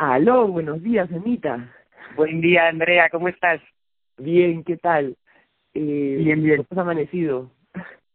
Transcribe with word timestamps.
Aló, 0.00 0.48
buenos 0.48 0.82
días, 0.82 1.10
Emita. 1.12 1.70
Buen 2.16 2.40
día, 2.40 2.68
Andrea, 2.68 3.10
¿cómo 3.10 3.28
estás? 3.28 3.60
Bien, 4.16 4.64
¿qué 4.64 4.78
tal? 4.78 5.14
Eh, 5.74 6.16
bien, 6.24 6.42
bien. 6.42 6.56
¿Cómo 6.64 6.80
has 6.80 6.86
amanecido? 6.86 7.50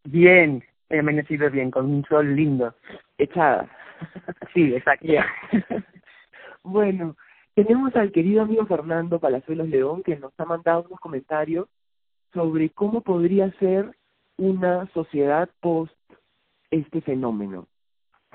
Bien, 0.04 0.64
he 0.90 0.98
amanecido 0.98 1.48
bien, 1.52 1.70
con 1.70 1.86
un 1.86 2.04
sol 2.06 2.36
lindo. 2.36 2.74
Echada. 3.20 3.70
Sí, 4.56 4.74
exacto. 4.74 5.06
bueno, 6.64 7.16
tenemos 7.54 7.96
al 7.96 8.12
querido 8.12 8.42
amigo 8.42 8.66
Fernando 8.66 9.20
Palazuelos 9.20 9.70
León 9.70 10.02
que 10.02 10.16
nos 10.16 10.34
ha 10.40 10.46
mandado 10.46 10.86
unos 10.88 11.00
comentarios 11.00 11.68
sobre 12.34 12.72
cómo 12.72 13.02
podría 13.02 13.52
ser 13.60 13.96
una 14.38 14.88
sociedad 14.88 15.52
post 15.60 15.94
este 16.72 17.02
fenómeno. 17.02 17.68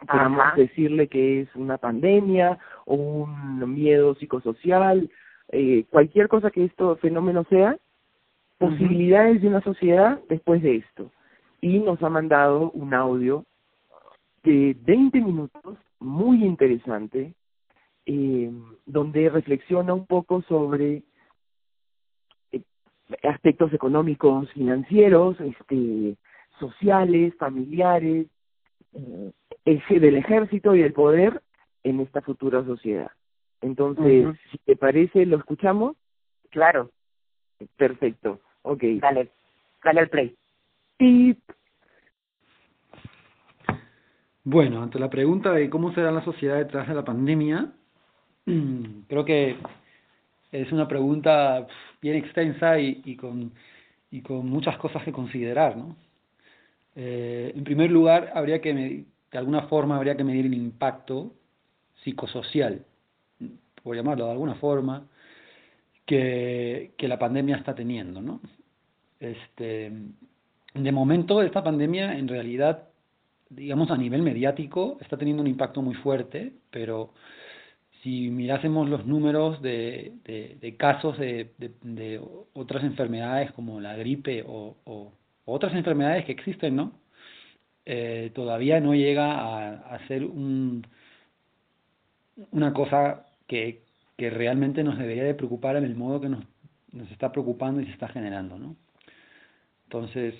Podemos 0.06 0.54
decirle 0.56 1.08
que 1.08 1.42
es 1.42 1.54
una 1.54 1.78
pandemia 1.78 2.58
o 2.86 2.94
un 2.94 3.74
miedo 3.74 4.14
psicosocial, 4.14 5.10
eh, 5.48 5.84
cualquier 5.90 6.28
cosa 6.28 6.50
que 6.50 6.64
esto 6.64 6.96
fenómeno 6.96 7.44
sea, 7.50 7.76
posibilidades 8.58 9.40
de 9.40 9.48
una 9.48 9.62
sociedad 9.62 10.20
después 10.28 10.62
de 10.62 10.76
esto. 10.76 11.10
Y 11.60 11.78
nos 11.78 12.02
ha 12.02 12.08
mandado 12.08 12.70
un 12.72 12.94
audio 12.94 13.44
de 14.42 14.76
20 14.82 15.20
minutos, 15.20 15.78
muy 15.98 16.44
interesante, 16.44 17.34
eh, 18.06 18.50
donde 18.86 19.28
reflexiona 19.28 19.92
un 19.92 20.06
poco 20.06 20.42
sobre 20.42 21.02
eh, 22.52 22.62
aspectos 23.22 23.72
económicos, 23.72 24.50
financieros, 24.52 25.38
este, 25.40 26.16
sociales, 26.58 27.34
familiares, 27.38 28.26
eh, 28.94 29.32
del 30.00 30.16
ejército 30.16 30.74
y 30.74 30.82
del 30.82 30.92
poder 30.92 31.42
en 31.82 32.00
esta 32.00 32.20
futura 32.20 32.64
sociedad. 32.64 33.10
Entonces, 33.60 34.26
si 34.50 34.58
te 34.58 34.76
parece, 34.76 35.26
¿lo 35.26 35.36
escuchamos? 35.36 35.96
Claro. 36.50 36.90
Perfecto. 37.76 38.40
Ok. 38.62 38.82
Dale, 39.00 39.30
dale 39.84 40.00
al 40.00 40.08
play. 40.08 40.34
Y 40.98 41.36
bueno, 44.44 44.82
ante 44.82 44.98
la 44.98 45.10
pregunta 45.10 45.52
de 45.52 45.68
cómo 45.68 45.92
será 45.94 46.10
la 46.10 46.24
sociedad 46.24 46.56
detrás 46.56 46.88
de 46.88 46.94
la 46.94 47.04
pandemia, 47.04 47.72
creo 49.08 49.24
que 49.24 49.56
es 50.50 50.72
una 50.72 50.88
pregunta 50.88 51.66
bien 52.00 52.16
extensa 52.16 52.78
y, 52.80 53.02
y, 53.04 53.16
con, 53.16 53.52
y 54.10 54.22
con 54.22 54.46
muchas 54.48 54.76
cosas 54.78 55.04
que 55.04 55.12
considerar, 55.12 55.76
¿no? 55.76 55.96
Eh, 56.96 57.52
en 57.54 57.64
primer 57.64 57.90
lugar, 57.90 58.32
habría 58.34 58.60
que, 58.60 59.04
de 59.30 59.38
alguna 59.38 59.62
forma, 59.62 59.96
habría 59.96 60.16
que 60.16 60.24
medir 60.24 60.46
el 60.46 60.54
impacto 60.54 61.32
psicosocial, 62.02 62.84
por 63.82 63.96
llamarlo 63.96 64.26
de 64.26 64.32
alguna 64.32 64.54
forma, 64.56 65.06
que, 66.06 66.92
la 66.98 67.18
pandemia 67.18 67.56
está 67.56 67.74
teniendo, 67.74 68.20
¿no? 68.20 68.40
Este, 69.20 69.92
de 70.74 70.92
momento, 70.92 71.42
esta 71.42 71.62
pandemia, 71.62 72.18
en 72.18 72.26
realidad, 72.28 72.88
digamos, 73.48 73.90
a 73.90 73.96
nivel 73.96 74.22
mediático, 74.22 74.98
está 75.00 75.16
teniendo 75.16 75.42
un 75.42 75.48
impacto 75.48 75.82
muy 75.82 75.94
fuerte, 75.94 76.52
pero 76.70 77.12
si 78.02 78.30
mirásemos 78.30 78.88
los 78.88 79.06
números 79.06 79.60
de, 79.62 80.74
casos 80.78 81.18
de, 81.18 81.52
de, 81.58 82.20
otras 82.54 82.82
enfermedades 82.82 83.52
como 83.52 83.80
la 83.80 83.94
gripe 83.96 84.42
o, 84.46 84.76
o, 84.84 85.12
otras 85.44 85.74
enfermedades 85.74 86.24
que 86.24 86.32
existen, 86.32 86.76
¿no? 86.76 86.92
Eh, 87.92 88.30
todavía 88.34 88.78
no 88.78 88.94
llega 88.94 89.32
a, 89.40 89.72
a 89.96 90.06
ser 90.06 90.24
un, 90.24 90.86
una 92.52 92.72
cosa 92.72 93.26
que, 93.48 93.82
que 94.16 94.30
realmente 94.30 94.84
nos 94.84 94.96
debería 94.96 95.24
de 95.24 95.34
preocupar 95.34 95.74
en 95.74 95.84
el 95.84 95.96
modo 95.96 96.20
que 96.20 96.28
nos, 96.28 96.44
nos 96.92 97.10
está 97.10 97.32
preocupando 97.32 97.80
y 97.80 97.86
se 97.86 97.92
está 97.92 98.06
generando, 98.06 98.60
¿no? 98.60 98.76
Entonces, 99.86 100.36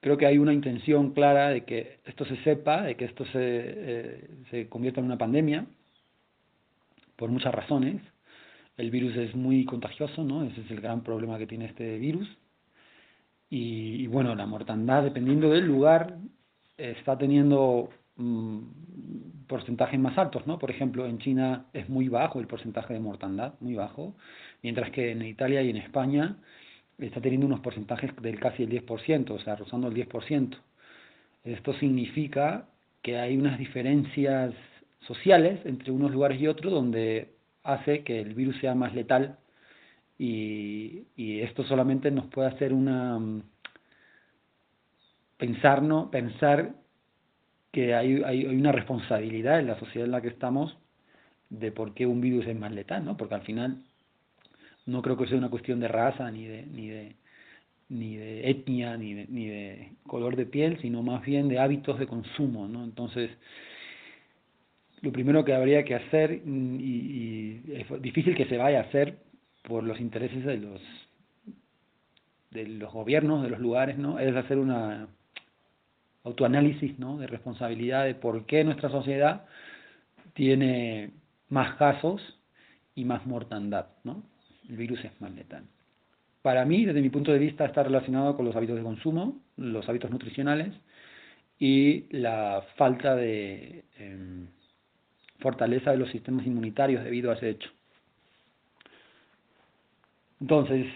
creo 0.00 0.16
que 0.16 0.26
hay 0.26 0.38
una 0.38 0.52
intención 0.52 1.12
clara 1.12 1.48
de 1.50 1.64
que 1.64 1.98
esto 2.04 2.24
se 2.24 2.36
sepa, 2.44 2.82
de 2.82 2.94
que 2.96 3.04
esto 3.06 3.24
se, 3.26 3.32
eh, 3.34 4.30
se 4.50 4.68
convierta 4.68 5.00
en 5.00 5.06
una 5.06 5.18
pandemia, 5.18 5.66
por 7.16 7.30
muchas 7.30 7.52
razones. 7.52 8.00
El 8.76 8.92
virus 8.92 9.16
es 9.16 9.34
muy 9.34 9.64
contagioso, 9.64 10.22
¿no? 10.22 10.44
Ese 10.44 10.60
es 10.60 10.70
el 10.70 10.80
gran 10.80 11.02
problema 11.02 11.36
que 11.36 11.48
tiene 11.48 11.64
este 11.64 11.98
virus. 11.98 12.28
Y, 13.52 14.06
bueno, 14.06 14.36
la 14.36 14.46
mortandad, 14.46 15.02
dependiendo 15.02 15.50
del 15.50 15.66
lugar, 15.66 16.16
está 16.80 17.18
teniendo 17.18 17.90
mm, 18.16 18.58
porcentajes 19.46 19.98
más 20.00 20.16
altos, 20.16 20.46
¿no? 20.46 20.58
Por 20.58 20.70
ejemplo, 20.70 21.06
en 21.06 21.18
China 21.18 21.66
es 21.72 21.88
muy 21.88 22.08
bajo 22.08 22.40
el 22.40 22.46
porcentaje 22.46 22.94
de 22.94 23.00
mortandad, 23.00 23.54
muy 23.60 23.74
bajo, 23.74 24.14
mientras 24.62 24.90
que 24.90 25.10
en 25.10 25.22
Italia 25.22 25.62
y 25.62 25.70
en 25.70 25.76
España 25.76 26.36
está 26.98 27.20
teniendo 27.20 27.46
unos 27.46 27.60
porcentajes 27.60 28.10
del 28.22 28.38
casi 28.38 28.64
el 28.64 28.70
10%, 28.70 29.30
o 29.30 29.38
sea, 29.38 29.56
rozando 29.56 29.88
el 29.88 29.94
10%. 29.94 30.56
Esto 31.44 31.72
significa 31.74 32.66
que 33.02 33.18
hay 33.18 33.36
unas 33.36 33.58
diferencias 33.58 34.54
sociales 35.00 35.60
entre 35.64 35.90
unos 35.90 36.10
lugares 36.10 36.40
y 36.40 36.46
otros 36.46 36.72
donde 36.72 37.32
hace 37.62 38.04
que 38.04 38.20
el 38.20 38.34
virus 38.34 38.58
sea 38.58 38.74
más 38.74 38.94
letal 38.94 39.38
y, 40.18 41.04
y 41.16 41.40
esto 41.40 41.64
solamente 41.64 42.10
nos 42.10 42.26
puede 42.26 42.48
hacer 42.48 42.74
una 42.74 43.18
pensar 45.40 45.82
no 45.82 46.10
pensar 46.10 46.74
que 47.72 47.94
hay, 47.94 48.22
hay, 48.24 48.44
una 48.44 48.72
responsabilidad 48.72 49.58
en 49.58 49.68
la 49.68 49.78
sociedad 49.78 50.04
en 50.04 50.12
la 50.12 50.20
que 50.20 50.28
estamos 50.28 50.76
de 51.48 51.72
por 51.72 51.94
qué 51.94 52.06
un 52.06 52.20
virus 52.20 52.46
es 52.46 52.56
más 52.56 52.70
letal 52.72 53.04
no 53.04 53.16
porque 53.16 53.34
al 53.34 53.42
final 53.42 53.82
no 54.86 55.02
creo 55.02 55.16
que 55.16 55.26
sea 55.26 55.38
una 55.38 55.48
cuestión 55.48 55.80
de 55.80 55.88
raza 55.88 56.30
ni 56.30 56.46
de 56.46 56.66
ni 56.66 56.88
de 56.88 57.16
ni 57.88 58.16
de 58.16 58.50
etnia 58.50 58.96
ni 58.98 59.14
de, 59.14 59.26
ni 59.28 59.46
de 59.46 59.92
color 60.06 60.36
de 60.36 60.46
piel 60.46 60.78
sino 60.82 61.02
más 61.02 61.24
bien 61.24 61.48
de 61.48 61.58
hábitos 61.58 61.98
de 61.98 62.06
consumo 62.06 62.68
no 62.68 62.84
entonces 62.84 63.30
lo 65.00 65.10
primero 65.10 65.42
que 65.44 65.54
habría 65.54 65.84
que 65.84 65.94
hacer 65.94 66.42
y, 66.44 67.62
y 67.66 67.72
es 67.72 68.02
difícil 68.02 68.36
que 68.36 68.44
se 68.44 68.58
vaya 68.58 68.80
a 68.80 68.82
hacer 68.82 69.16
por 69.62 69.84
los 69.84 69.98
intereses 69.98 70.44
de 70.44 70.58
los 70.58 70.82
de 72.50 72.66
los 72.66 72.92
gobiernos, 72.92 73.44
de 73.44 73.50
los 73.50 73.60
lugares, 73.60 73.96
¿no? 73.96 74.18
Es 74.18 74.34
hacer 74.34 74.58
una 74.58 75.06
autoanálisis, 76.24 76.98
¿no? 76.98 77.18
De 77.18 77.26
responsabilidad 77.26 78.04
de 78.04 78.14
por 78.14 78.46
qué 78.46 78.64
nuestra 78.64 78.90
sociedad 78.90 79.46
tiene 80.34 81.10
más 81.48 81.76
casos 81.76 82.20
y 82.94 83.04
más 83.04 83.26
mortandad, 83.26 83.86
¿no? 84.04 84.22
El 84.68 84.76
virus 84.76 85.04
es 85.04 85.20
más 85.20 85.32
letal. 85.32 85.64
Para 86.42 86.64
mí, 86.64 86.84
desde 86.84 87.02
mi 87.02 87.10
punto 87.10 87.32
de 87.32 87.38
vista, 87.38 87.64
está 87.64 87.82
relacionado 87.82 88.36
con 88.36 88.46
los 88.46 88.56
hábitos 88.56 88.76
de 88.76 88.82
consumo, 88.82 89.40
los 89.56 89.88
hábitos 89.88 90.10
nutricionales 90.10 90.74
y 91.58 92.06
la 92.16 92.64
falta 92.76 93.14
de 93.14 93.84
eh, 93.98 94.46
fortaleza 95.40 95.90
de 95.90 95.98
los 95.98 96.10
sistemas 96.10 96.46
inmunitarios 96.46 97.04
debido 97.04 97.30
a 97.30 97.34
ese 97.34 97.50
hecho. 97.50 97.70
Entonces, 100.40 100.86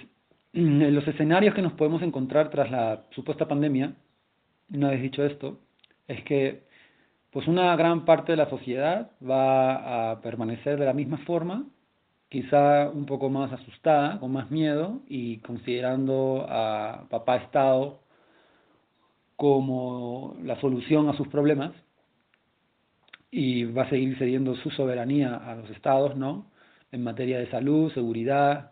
en 0.55 0.95
los 0.95 1.07
escenarios 1.07 1.55
que 1.55 1.63
nos 1.63 1.75
podemos 1.75 2.01
encontrar 2.03 2.49
tras 2.51 2.71
la 2.71 3.05
supuesta 3.11 3.47
pandemia, 3.47 3.95
una 4.73 4.91
vez 4.91 5.03
dicho 5.03 5.25
esto, 5.25 5.61
es 6.09 6.23
que 6.25 6.65
pues 7.31 7.49
una 7.49 7.75
gran 7.77 8.05
parte 8.05 8.33
de 8.33 8.37
la 8.37 8.49
sociedad 8.49 9.11
va 9.23 10.13
a 10.13 10.21
permanecer 10.21 10.79
de 10.79 10.87
la 10.87 10.93
misma 10.93 11.19
forma, 11.19 11.67
quizá 12.29 12.89
un 12.91 13.07
poco 13.07 13.29
más 13.29 13.53
asustada, 13.53 14.21
con 14.21 14.33
más 14.33 14.51
miedo 14.51 15.01
y 15.09 15.39
considerando 15.39 16.47
a 16.49 17.07
papá 17.11 17.37
Estado 17.37 18.01
como 19.37 20.37
la 20.43 20.61
solución 20.61 21.09
a 21.09 21.17
sus 21.17 21.29
problemas 21.29 21.73
y 23.31 23.65
va 23.65 23.83
a 23.83 23.91
seguir 23.91 24.17
cediendo 24.17 24.55
su 24.57 24.71
soberanía 24.71 25.35
a 25.35 25.57
los 25.57 25.69
estados, 25.71 26.17
¿no? 26.17 26.47
En 26.93 27.03
materia 27.03 27.39
de 27.41 27.51
salud, 27.51 27.93
seguridad, 27.93 28.71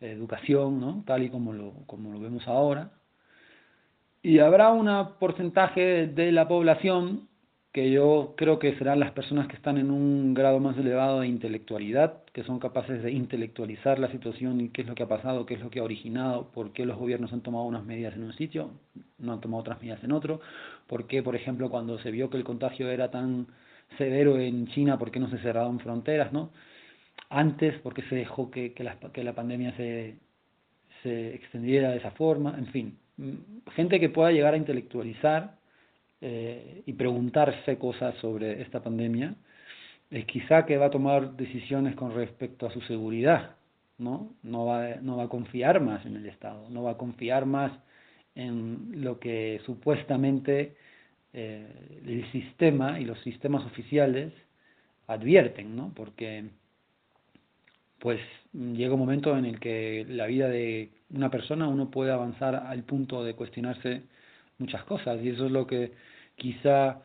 educación, 0.00 0.80
¿no? 0.80 1.02
tal 1.06 1.24
y 1.24 1.30
como 1.30 1.52
lo, 1.52 1.72
como 1.86 2.12
lo 2.12 2.20
vemos 2.20 2.46
ahora. 2.46 2.92
Y 4.22 4.38
habrá 4.38 4.70
un 4.70 4.88
porcentaje 5.18 6.06
de 6.06 6.32
la 6.32 6.46
población 6.46 7.28
que 7.72 7.90
yo 7.90 8.34
creo 8.36 8.58
que 8.58 8.76
serán 8.76 8.98
las 9.00 9.12
personas 9.12 9.46
que 9.46 9.56
están 9.56 9.78
en 9.78 9.90
un 9.90 10.34
grado 10.34 10.58
más 10.58 10.76
elevado 10.76 11.20
de 11.20 11.28
intelectualidad, 11.28 12.24
que 12.32 12.42
son 12.42 12.58
capaces 12.58 13.02
de 13.02 13.12
intelectualizar 13.12 13.98
la 13.98 14.10
situación 14.10 14.60
y 14.60 14.70
qué 14.70 14.82
es 14.82 14.88
lo 14.88 14.94
que 14.96 15.04
ha 15.04 15.08
pasado, 15.08 15.46
qué 15.46 15.54
es 15.54 15.60
lo 15.60 15.70
que 15.70 15.78
ha 15.78 15.84
originado, 15.84 16.50
por 16.50 16.72
qué 16.72 16.84
los 16.84 16.98
gobiernos 16.98 17.32
han 17.32 17.42
tomado 17.42 17.64
unas 17.64 17.84
medidas 17.84 18.14
en 18.14 18.24
un 18.24 18.32
sitio, 18.32 18.72
no 19.18 19.32
han 19.32 19.40
tomado 19.40 19.60
otras 19.60 19.80
medidas 19.80 20.02
en 20.02 20.12
otro, 20.12 20.40
por 20.88 21.06
qué, 21.06 21.22
por 21.22 21.36
ejemplo, 21.36 21.70
cuando 21.70 21.98
se 22.00 22.10
vio 22.10 22.28
que 22.28 22.38
el 22.38 22.44
contagio 22.44 22.90
era 22.90 23.10
tan 23.10 23.46
severo 23.98 24.38
en 24.38 24.66
China, 24.68 24.98
por 24.98 25.12
qué 25.12 25.20
no 25.20 25.30
se 25.30 25.38
cerraron 25.38 25.78
fronteras, 25.78 26.32
¿no? 26.32 26.50
antes 27.30 27.78
porque 27.82 28.02
se 28.02 28.16
dejó 28.16 28.50
que, 28.50 28.72
que, 28.74 28.84
la, 28.84 28.96
que 28.96 29.24
la 29.24 29.34
pandemia 29.34 29.76
se, 29.76 30.16
se 31.02 31.34
extendiera 31.34 31.90
de 31.90 31.98
esa 31.98 32.10
forma, 32.12 32.56
en 32.58 32.66
fin, 32.66 32.98
gente 33.74 34.00
que 34.00 34.08
pueda 34.08 34.32
llegar 34.32 34.54
a 34.54 34.56
intelectualizar 34.56 35.56
eh, 36.20 36.82
y 36.86 36.92
preguntarse 36.94 37.78
cosas 37.78 38.14
sobre 38.16 38.62
esta 38.62 38.82
pandemia 38.82 39.34
es 40.10 40.24
quizá 40.26 40.66
que 40.66 40.76
va 40.76 40.86
a 40.86 40.90
tomar 40.90 41.36
decisiones 41.36 41.94
con 41.94 42.14
respecto 42.14 42.66
a 42.66 42.72
su 42.72 42.80
seguridad, 42.82 43.56
¿no? 43.98 44.32
No 44.42 44.66
va, 44.66 44.96
no 44.96 45.16
va 45.16 45.24
a 45.24 45.28
confiar 45.28 45.80
más 45.80 46.04
en 46.04 46.16
el 46.16 46.26
Estado, 46.26 46.68
no 46.68 46.82
va 46.82 46.92
a 46.92 46.96
confiar 46.96 47.46
más 47.46 47.72
en 48.34 49.02
lo 49.02 49.20
que 49.20 49.60
supuestamente 49.64 50.74
eh, 51.32 52.00
el 52.04 52.30
sistema 52.32 52.98
y 52.98 53.04
los 53.04 53.20
sistemas 53.20 53.64
oficiales 53.64 54.32
advierten, 55.06 55.76
¿no? 55.76 55.92
Porque 55.94 56.44
pues 58.00 58.20
llega 58.52 58.94
un 58.94 59.00
momento 59.00 59.36
en 59.36 59.44
el 59.44 59.60
que 59.60 60.04
la 60.08 60.26
vida 60.26 60.48
de 60.48 60.90
una 61.12 61.30
persona 61.30 61.68
uno 61.68 61.90
puede 61.90 62.12
avanzar 62.12 62.54
al 62.54 62.82
punto 62.84 63.24
de 63.24 63.34
cuestionarse 63.34 64.02
muchas 64.58 64.84
cosas 64.84 65.20
y 65.22 65.30
eso 65.30 65.46
es 65.46 65.52
lo 65.52 65.66
que 65.66 65.92
quizá 66.36 67.00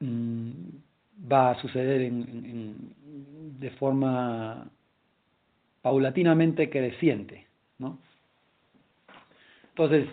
mm, 0.00 0.50
va 1.30 1.50
a 1.50 1.60
suceder 1.60 2.02
en, 2.02 2.92
de 3.58 3.70
forma 3.70 4.68
paulatinamente 5.82 6.70
creciente, 6.70 7.46
¿no? 7.78 7.98
Entonces, 9.70 10.08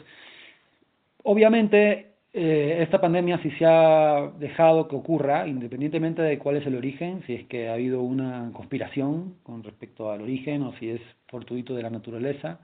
obviamente 1.24 2.11
eh, 2.34 2.78
esta 2.82 3.02
pandemia 3.02 3.42
si 3.42 3.52
se 3.52 3.66
ha 3.66 4.32
dejado 4.40 4.88
que 4.88 4.96
ocurra, 4.96 5.48
independientemente 5.48 6.22
de 6.22 6.40
cuál 6.40 6.56
es 6.58 6.66
el 6.66 6.76
origen, 6.76 7.24
si 7.28 7.34
es 7.34 7.46
que 7.48 7.68
ha 7.68 7.74
habido 7.74 8.02
una 8.02 8.52
conspiración 8.54 9.36
con 9.44 9.64
respecto 9.64 10.12
al 10.12 10.22
origen 10.22 10.64
o 10.64 10.74
si 10.78 10.90
es 10.90 11.02
fortuito 11.28 11.76
de 11.76 11.84
la 11.84 11.90
naturaleza, 11.90 12.60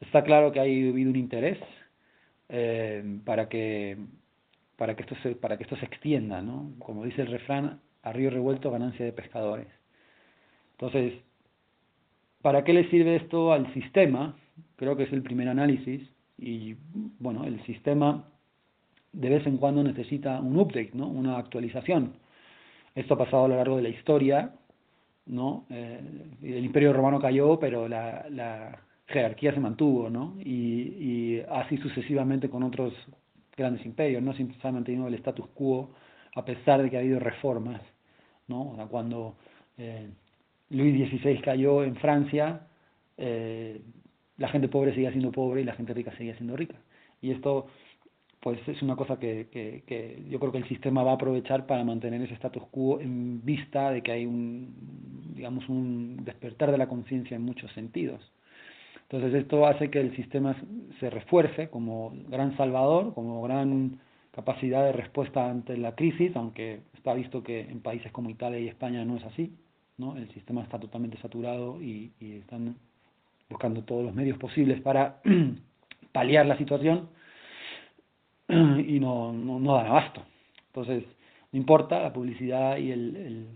está 0.00 0.24
claro 0.24 0.52
que 0.52 0.60
ha 0.60 0.62
habido 0.62 0.92
un 0.92 1.16
interés 1.16 1.58
eh, 2.48 3.20
para 3.24 3.48
que 3.48 3.98
para 4.76 4.96
que 4.96 5.02
esto 5.02 5.14
se 5.22 5.34
para 5.34 5.58
que 5.58 5.64
esto 5.64 5.76
se 5.76 5.84
extienda, 5.84 6.40
¿no? 6.40 6.72
Como 6.78 7.04
dice 7.04 7.20
el 7.22 7.28
refrán, 7.28 7.80
a 8.02 8.12
río 8.12 8.30
revuelto 8.30 8.70
ganancia 8.70 9.04
de 9.04 9.12
pescadores. 9.12 9.68
Entonces, 10.72 11.12
¿para 12.40 12.64
qué 12.64 12.72
le 12.72 12.88
sirve 12.90 13.16
esto 13.16 13.52
al 13.52 13.72
sistema? 13.74 14.36
Creo 14.76 14.96
que 14.96 15.02
es 15.04 15.12
el 15.12 15.22
primer 15.22 15.48
análisis 15.48 16.00
y 16.38 16.76
bueno, 17.18 17.44
el 17.44 17.62
sistema 17.66 18.29
de 19.12 19.28
vez 19.28 19.46
en 19.46 19.56
cuando 19.56 19.82
necesita 19.82 20.40
un 20.40 20.56
update, 20.58 20.90
¿no? 20.94 21.08
una 21.08 21.38
actualización. 21.38 22.14
Esto 22.94 23.14
ha 23.14 23.18
pasado 23.18 23.44
a 23.44 23.48
lo 23.48 23.56
largo 23.56 23.76
de 23.76 23.82
la 23.82 23.88
historia, 23.88 24.52
¿no? 25.26 25.66
Eh, 25.70 26.00
el 26.42 26.64
Imperio 26.64 26.92
Romano 26.92 27.20
cayó, 27.20 27.58
pero 27.58 27.88
la, 27.88 28.26
la 28.30 28.80
jerarquía 29.06 29.52
se 29.54 29.60
mantuvo, 29.60 30.10
¿no? 30.10 30.36
Y, 30.40 30.52
y, 30.52 31.42
así 31.50 31.76
sucesivamente 31.78 32.50
con 32.50 32.62
otros 32.62 32.92
grandes 33.56 33.84
imperios, 33.86 34.22
¿no? 34.22 34.32
Se 34.34 34.46
ha 34.62 34.72
mantenido 34.72 35.06
el 35.06 35.14
status 35.14 35.46
quo 35.54 35.90
a 36.34 36.44
pesar 36.44 36.82
de 36.82 36.90
que 36.90 36.96
ha 36.96 37.00
habido 37.00 37.20
reformas, 37.20 37.80
¿no? 38.48 38.76
Cuando 38.90 39.36
eh, 39.78 40.08
Luis 40.70 41.08
XVI 41.08 41.40
cayó 41.40 41.82
en 41.84 41.96
Francia, 41.96 42.66
eh, 43.16 43.80
la 44.36 44.48
gente 44.48 44.68
pobre 44.68 44.92
seguía 44.92 45.10
siendo 45.10 45.32
pobre 45.32 45.62
y 45.62 45.64
la 45.64 45.74
gente 45.74 45.94
rica 45.94 46.12
seguía 46.16 46.34
siendo 46.36 46.56
rica. 46.56 46.76
Y 47.20 47.32
esto 47.32 47.66
pues 48.40 48.58
es 48.66 48.80
una 48.82 48.96
cosa 48.96 49.18
que, 49.18 49.48
que, 49.52 49.82
que, 49.86 50.24
yo 50.28 50.40
creo 50.40 50.50
que 50.50 50.58
el 50.58 50.68
sistema 50.68 51.02
va 51.02 51.12
a 51.12 51.14
aprovechar 51.14 51.66
para 51.66 51.84
mantener 51.84 52.22
ese 52.22 52.34
status 52.34 52.62
quo 52.70 52.98
en 53.00 53.44
vista 53.44 53.90
de 53.90 54.02
que 54.02 54.12
hay 54.12 54.24
un, 54.24 54.74
digamos, 55.34 55.68
un 55.68 56.24
despertar 56.24 56.70
de 56.70 56.78
la 56.78 56.88
conciencia 56.88 57.36
en 57.36 57.42
muchos 57.42 57.70
sentidos. 57.72 58.20
Entonces 59.02 59.34
esto 59.34 59.66
hace 59.66 59.90
que 59.90 60.00
el 60.00 60.16
sistema 60.16 60.56
se 61.00 61.10
refuerce 61.10 61.68
como 61.68 62.14
gran 62.28 62.56
salvador, 62.56 63.12
como 63.12 63.42
gran 63.42 64.00
capacidad 64.30 64.84
de 64.84 64.92
respuesta 64.92 65.50
ante 65.50 65.76
la 65.76 65.94
crisis, 65.94 66.34
aunque 66.34 66.80
está 66.94 67.12
visto 67.12 67.42
que 67.42 67.60
en 67.60 67.80
países 67.80 68.10
como 68.12 68.30
Italia 68.30 68.60
y 68.60 68.68
España 68.68 69.04
no 69.04 69.16
es 69.16 69.24
así, 69.24 69.52
¿no? 69.98 70.16
El 70.16 70.32
sistema 70.32 70.62
está 70.62 70.78
totalmente 70.78 71.18
saturado 71.18 71.82
y, 71.82 72.12
y 72.20 72.36
están 72.36 72.76
buscando 73.50 73.82
todos 73.82 74.04
los 74.04 74.14
medios 74.14 74.38
posibles 74.38 74.80
para 74.80 75.20
paliar 76.12 76.46
la 76.46 76.56
situación 76.56 77.08
y 78.86 79.00
no, 79.00 79.32
no, 79.32 79.58
no 79.58 79.74
dan 79.74 79.86
abasto. 79.86 80.22
Entonces, 80.68 81.04
no 81.52 81.58
importa, 81.58 82.00
la 82.00 82.12
publicidad 82.12 82.76
y 82.76 82.92
el, 82.92 83.48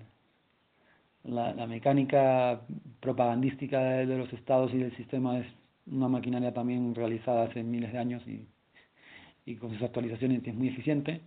la, 1.25 1.67
mecánica 1.67 2.61
propagandística 3.01 3.81
de, 3.81 4.07
de, 4.07 4.19
los 4.19 4.33
estados 4.33 4.73
y 4.75 4.79
del 4.79 4.97
sistema 4.97 5.39
es 5.39 5.47
una 5.87 6.09
maquinaria 6.09 6.53
también 6.53 6.95
realizada 6.95 7.45
hace 7.45 7.63
miles 7.63 7.93
de 7.93 7.99
años 7.99 8.23
y, 8.27 8.47
y 9.47 9.57
con 9.57 9.73
sus 9.73 9.83
actualizaciones 9.83 10.47
es 10.47 10.55
muy 10.55 10.69
eficiente 10.69 11.21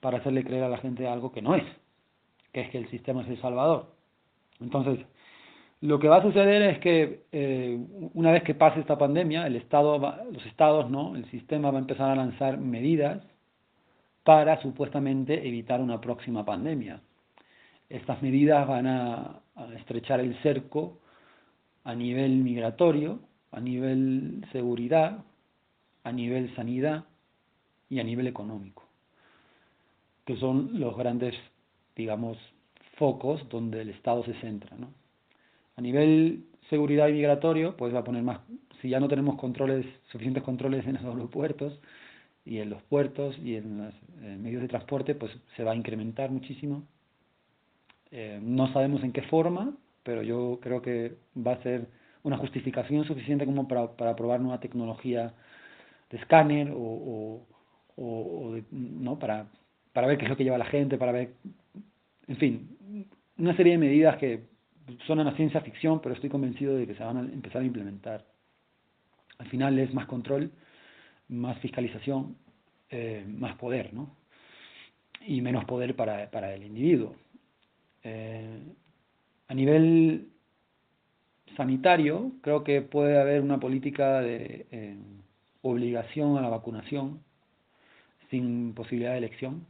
para 0.00 0.18
hacerle 0.18 0.44
creer 0.44 0.64
a 0.64 0.68
la 0.68 0.78
gente 0.78 1.06
algo 1.06 1.32
que 1.32 1.42
no 1.42 1.54
es, 1.54 1.64
que 2.52 2.60
es 2.62 2.70
que 2.70 2.78
el 2.78 2.88
sistema 2.90 3.22
es 3.22 3.28
el 3.28 3.40
salvador. 3.40 3.92
Entonces, 4.60 5.04
lo 5.80 5.98
que 6.00 6.08
va 6.08 6.16
a 6.16 6.22
suceder 6.22 6.62
es 6.62 6.78
que 6.80 7.26
eh, 7.30 7.78
una 8.14 8.32
vez 8.32 8.42
que 8.42 8.54
pase 8.54 8.80
esta 8.80 8.98
pandemia, 8.98 9.46
el 9.46 9.56
Estado, 9.56 10.00
va, 10.00 10.24
los 10.30 10.44
estados, 10.46 10.90
no, 10.90 11.14
el 11.14 11.30
sistema 11.30 11.70
va 11.70 11.78
a 11.78 11.80
empezar 11.80 12.10
a 12.10 12.16
lanzar 12.16 12.58
medidas 12.58 13.22
para 14.24 14.60
supuestamente 14.60 15.46
evitar 15.46 15.80
una 15.80 16.00
próxima 16.00 16.44
pandemia. 16.44 17.00
Estas 17.88 18.20
medidas 18.22 18.66
van 18.66 18.86
a, 18.86 19.40
a 19.54 19.74
estrechar 19.76 20.20
el 20.20 20.36
cerco 20.42 20.98
a 21.84 21.94
nivel 21.94 22.38
migratorio, 22.38 23.20
a 23.52 23.60
nivel 23.60 24.44
seguridad, 24.52 25.24
a 26.02 26.12
nivel 26.12 26.54
sanidad 26.56 27.04
y 27.88 28.00
a 28.00 28.04
nivel 28.04 28.26
económico, 28.26 28.84
que 30.26 30.36
son 30.36 30.80
los 30.80 30.96
grandes, 30.96 31.34
digamos, 31.94 32.36
focos 32.96 33.48
donde 33.48 33.80
el 33.82 33.90
Estado 33.90 34.24
se 34.24 34.34
centra, 34.40 34.76
¿no? 34.76 34.92
A 35.78 35.80
nivel 35.80 36.44
seguridad 36.70 37.06
y 37.06 37.12
migratorio, 37.12 37.76
pues 37.76 37.94
va 37.94 38.00
a 38.00 38.04
poner 38.04 38.24
más, 38.24 38.40
si 38.82 38.88
ya 38.88 38.98
no 38.98 39.06
tenemos 39.06 39.36
controles, 39.36 39.86
suficientes 40.10 40.42
controles 40.42 40.84
en 40.88 40.94
los 40.94 41.04
aeropuertos 41.14 41.78
y 42.44 42.58
en 42.58 42.70
los 42.70 42.82
puertos 42.82 43.38
y 43.38 43.54
en 43.54 43.78
los 43.78 43.94
medios 44.40 44.62
de 44.62 44.66
transporte, 44.66 45.14
pues 45.14 45.30
se 45.56 45.62
va 45.62 45.70
a 45.70 45.76
incrementar 45.76 46.32
muchísimo. 46.32 46.82
Eh, 48.10 48.40
no 48.42 48.72
sabemos 48.72 49.04
en 49.04 49.12
qué 49.12 49.22
forma, 49.22 49.72
pero 50.02 50.24
yo 50.24 50.58
creo 50.60 50.82
que 50.82 51.14
va 51.36 51.52
a 51.52 51.62
ser 51.62 51.86
una 52.24 52.38
justificación 52.38 53.04
suficiente 53.04 53.46
como 53.46 53.68
para, 53.68 53.92
para 53.92 54.16
probar 54.16 54.40
nueva 54.40 54.58
tecnología 54.58 55.32
de 56.10 56.18
escáner 56.18 56.72
o, 56.72 56.76
o, 56.76 57.46
o, 57.94 58.48
o 58.48 58.52
de, 58.54 58.64
no 58.72 59.16
para, 59.20 59.46
para 59.92 60.08
ver 60.08 60.18
qué 60.18 60.24
es 60.24 60.30
lo 60.30 60.36
que 60.36 60.42
lleva 60.42 60.58
la 60.58 60.64
gente, 60.64 60.98
para 60.98 61.12
ver, 61.12 61.34
en 62.26 62.36
fin, 62.36 63.06
una 63.38 63.56
serie 63.56 63.74
de 63.74 63.78
medidas 63.78 64.16
que 64.16 64.57
suena 65.06 65.28
a 65.28 65.36
ciencia 65.36 65.60
ficción, 65.60 66.00
pero 66.00 66.14
estoy 66.14 66.30
convencido 66.30 66.76
de 66.76 66.86
que 66.86 66.94
se 66.94 67.04
van 67.04 67.16
a 67.16 67.20
empezar 67.20 67.62
a 67.62 67.66
implementar. 67.66 68.24
Al 69.38 69.48
final 69.48 69.78
es 69.78 69.92
más 69.94 70.06
control, 70.06 70.50
más 71.28 71.58
fiscalización, 71.58 72.36
eh, 72.90 73.24
más 73.28 73.56
poder, 73.56 73.92
¿no? 73.94 74.16
Y 75.26 75.40
menos 75.40 75.64
poder 75.64 75.94
para, 75.94 76.30
para 76.30 76.54
el 76.54 76.64
individuo. 76.64 77.14
Eh, 78.02 78.62
a 79.48 79.54
nivel 79.54 80.28
sanitario, 81.56 82.32
creo 82.42 82.64
que 82.64 82.82
puede 82.82 83.20
haber 83.20 83.42
una 83.42 83.58
política 83.58 84.20
de 84.20 84.66
eh, 84.70 84.96
obligación 85.62 86.36
a 86.36 86.40
la 86.40 86.48
vacunación 86.48 87.20
sin 88.30 88.74
posibilidad 88.74 89.12
de 89.12 89.18
elección. 89.18 89.66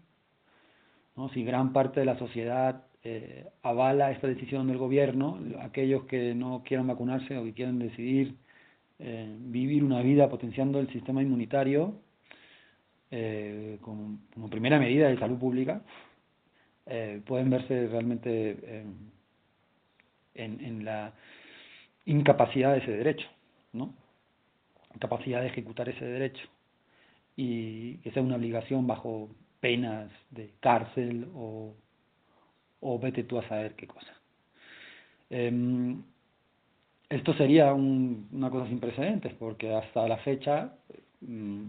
¿no? 1.17 1.29
Si 1.31 1.45
gran 1.45 1.73
parte 1.73 2.01
de 2.01 2.07
la 2.07 2.19
sociedad 2.19 2.88
eh, 3.11 3.47
avala 3.62 4.11
esta 4.11 4.27
decisión 4.27 4.67
del 4.67 4.77
gobierno, 4.77 5.38
aquellos 5.61 6.05
que 6.05 6.35
no 6.35 6.62
quieran 6.65 6.88
vacunarse 6.88 7.38
o 7.38 7.45
que 7.45 7.55
quieran 7.55 7.79
decidir 7.79 8.35
eh, 8.99 9.35
vivir 9.38 9.83
una 9.83 10.03
vida 10.03 10.29
potenciando 10.29 10.79
el 10.81 10.93
sistema 10.93 11.23
inmunitario 11.23 11.95
eh, 13.11 13.79
como, 13.81 14.19
primera 14.50 14.79
medida 14.79 15.09
de 15.09 15.19
salud 15.19 15.38
pública, 15.38 15.81
eh, 16.85 17.23
pueden 17.25 17.49
verse 17.49 17.87
realmente 17.87 18.85
en, 20.35 20.65
en 20.65 20.85
la 20.85 21.15
incapacidad 22.05 22.73
de 22.73 22.79
ese 22.79 22.93
derecho, 22.93 23.29
¿no? 23.73 23.95
Capacidad 24.99 25.41
de 25.41 25.49
ejecutar 25.49 25.88
ese 25.88 26.05
derecho 26.05 26.47
y 27.37 27.99
que 27.99 28.11
sea 28.11 28.23
una 28.23 28.37
obligación 28.37 28.87
bajo 28.87 29.31
penas 29.61 30.11
de 30.31 30.50
cárcel 30.61 31.29
o 31.35 31.75
o 32.81 32.99
vete 32.99 33.25
tú 33.25 33.39
a 33.39 33.49
saber 33.49 33.75
qué 33.75 33.87
cosa. 33.87 34.15
Eh, 35.31 35.97
esto 37.09 37.33
sería 37.35 37.73
un, 37.73 38.29
una 38.33 38.51
cosa 38.51 38.69
sin 38.69 38.81
precedentes, 38.81 39.33
porque 39.35 39.75
hasta 39.75 40.07
la 40.07 40.19
fecha 40.19 40.75
um, 41.23 41.67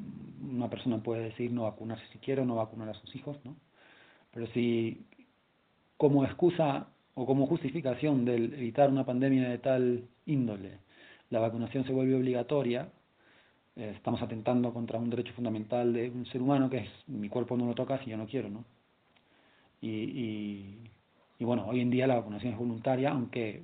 una 0.52 0.70
persona 0.70 1.02
puede 1.02 1.24
decir 1.24 1.52
no 1.52 1.64
vacunarse 1.64 2.06
si 2.12 2.20
quiere 2.20 2.42
o 2.42 2.46
no 2.46 2.56
vacunar 2.56 2.90
a 2.90 2.94
sus 2.96 3.16
hijos, 3.16 3.38
¿no? 3.46 3.56
Pero 4.34 4.48
si 4.48 5.06
como 5.98 6.26
excusa 6.26 6.88
o 7.16 7.26
como 7.26 7.48
justificación 7.48 8.26
de 8.26 8.36
evitar 8.36 8.90
una 8.90 9.06
pandemia 9.06 9.50
de 9.50 9.58
tal 9.60 10.08
índole, 10.26 10.80
la 11.30 11.40
vacunación 11.40 11.86
se 11.86 11.94
vuelve 11.94 12.16
obligatoria, 12.16 12.90
eh, 13.76 13.94
estamos 13.96 14.22
atentando 14.22 14.74
contra 14.74 15.00
un 15.00 15.10
derecho 15.10 15.34
fundamental 15.34 15.94
de 15.94 16.10
un 16.10 16.26
ser 16.28 16.42
humano 16.42 16.70
que 16.70 16.78
es 16.80 16.90
mi 17.08 17.30
cuerpo 17.30 17.58
no 17.58 17.66
lo 17.66 17.76
toca 17.76 18.04
si 18.04 18.10
yo 18.10 18.18
no 18.18 18.28
quiero, 18.28 18.50
¿no? 18.50 18.66
Y 19.82 20.76
y 21.40 21.46
bueno, 21.46 21.66
hoy 21.68 21.80
en 21.80 21.90
día 21.90 22.06
la 22.06 22.16
vacunación 22.16 22.54
es 22.54 22.60
voluntaria, 22.60 23.12
aunque 23.12 23.64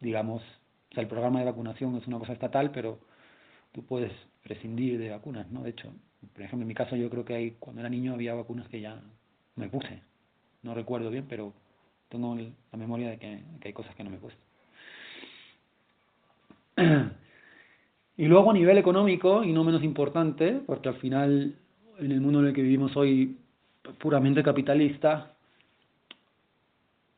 digamos, 0.00 0.42
o 0.90 0.94
sea, 0.94 1.02
el 1.02 1.08
programa 1.08 1.38
de 1.38 1.46
vacunación 1.46 1.96
es 1.96 2.06
una 2.08 2.18
cosa 2.18 2.32
estatal, 2.32 2.72
pero 2.72 2.98
tú 3.70 3.84
puedes 3.84 4.12
prescindir 4.42 4.98
de 4.98 5.10
vacunas, 5.10 5.48
¿no? 5.52 5.62
De 5.62 5.70
hecho, 5.70 5.92
por 6.32 6.42
ejemplo, 6.42 6.62
en 6.62 6.68
mi 6.68 6.74
caso 6.74 6.96
yo 6.96 7.08
creo 7.08 7.24
que 7.24 7.34
hay, 7.34 7.50
cuando 7.52 7.80
era 7.80 7.88
niño 7.88 8.12
había 8.12 8.34
vacunas 8.34 8.68
que 8.68 8.80
ya 8.80 9.00
me 9.54 9.68
puse. 9.68 10.02
No 10.62 10.74
recuerdo 10.74 11.10
bien, 11.10 11.26
pero 11.28 11.52
tengo 12.08 12.36
la 12.36 12.78
memoria 12.78 13.10
de 13.10 13.18
que, 13.18 13.44
hay 13.64 13.72
cosas 13.72 13.94
que 13.94 14.02
no 14.02 14.10
me 14.10 14.16
he 14.16 14.20
puesto. 14.20 14.42
Y 18.14 18.26
luego 18.26 18.50
a 18.50 18.54
nivel 18.54 18.76
económico, 18.76 19.42
y 19.42 19.52
no 19.52 19.64
menos 19.64 19.82
importante, 19.82 20.60
porque 20.66 20.90
al 20.90 20.96
final 20.96 21.56
en 21.98 22.12
el 22.12 22.20
mundo 22.20 22.40
en 22.40 22.48
el 22.48 22.52
que 22.52 22.60
vivimos 22.60 22.94
hoy 22.94 23.38
puramente 23.98 24.42
capitalista, 24.42 25.31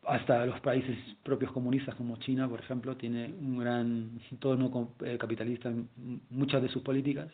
hasta 0.06 0.46
los 0.46 0.60
países 0.60 0.96
propios 1.22 1.52
comunistas 1.52 1.94
como 1.94 2.16
China, 2.18 2.48
por 2.48 2.60
ejemplo, 2.60 2.96
tiene 2.96 3.26
un 3.26 3.58
gran 3.58 4.20
tono 4.38 4.94
eh, 5.04 5.16
capitalista 5.18 5.68
en 5.68 5.88
muchas 6.30 6.62
de 6.62 6.68
sus 6.68 6.82
políticas, 6.82 7.28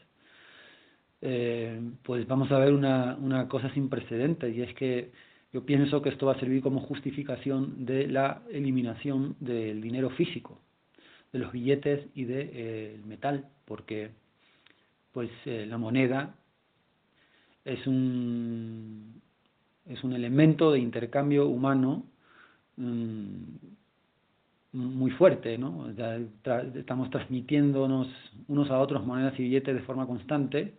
eh, 1.23 1.81
pues 2.03 2.27
vamos 2.27 2.51
a 2.51 2.59
ver 2.59 2.73
una, 2.73 3.17
una 3.21 3.49
cosa 3.49 3.73
sin 3.75 3.89
precedentes, 3.89 4.55
y 4.55 4.63
es 4.63 4.75
que 4.75 5.13
yo 5.53 5.65
pienso 5.65 6.01
que 6.01 6.11
esto 6.11 6.27
va 6.27 6.33
a 6.33 6.41
servir 6.41 6.63
como 6.63 6.81
justificación 6.81 7.85
de 7.85 8.07
la 8.09 8.43
eliminación 8.51 9.37
del 9.41 9.81
dinero 9.81 10.11
físico, 10.11 10.61
de 11.33 11.39
los 11.39 11.53
billetes 11.53 12.07
y 12.15 12.25
del 12.25 12.51
de, 12.51 12.53
eh, 12.55 13.01
metal, 13.05 13.49
porque 13.65 14.11
pues 15.13 15.31
la 15.45 15.77
moneda 15.77 16.37
es 17.65 17.85
un, 17.87 19.21
es 19.87 20.03
un 20.05 20.13
elemento 20.13 20.73
de 20.73 20.79
intercambio 20.79 21.49
humano 21.49 22.05
Mm, 22.81 23.59
muy 24.73 25.11
fuerte, 25.11 25.59
¿no? 25.59 25.93
estamos 26.77 27.11
transmitiéndonos 27.11 28.09
unos 28.49 28.71
a 28.71 28.79
otros 28.79 29.05
monedas 29.05 29.39
y 29.39 29.43
billetes 29.43 29.75
de 29.75 29.83
forma 29.83 30.07
constante 30.07 30.75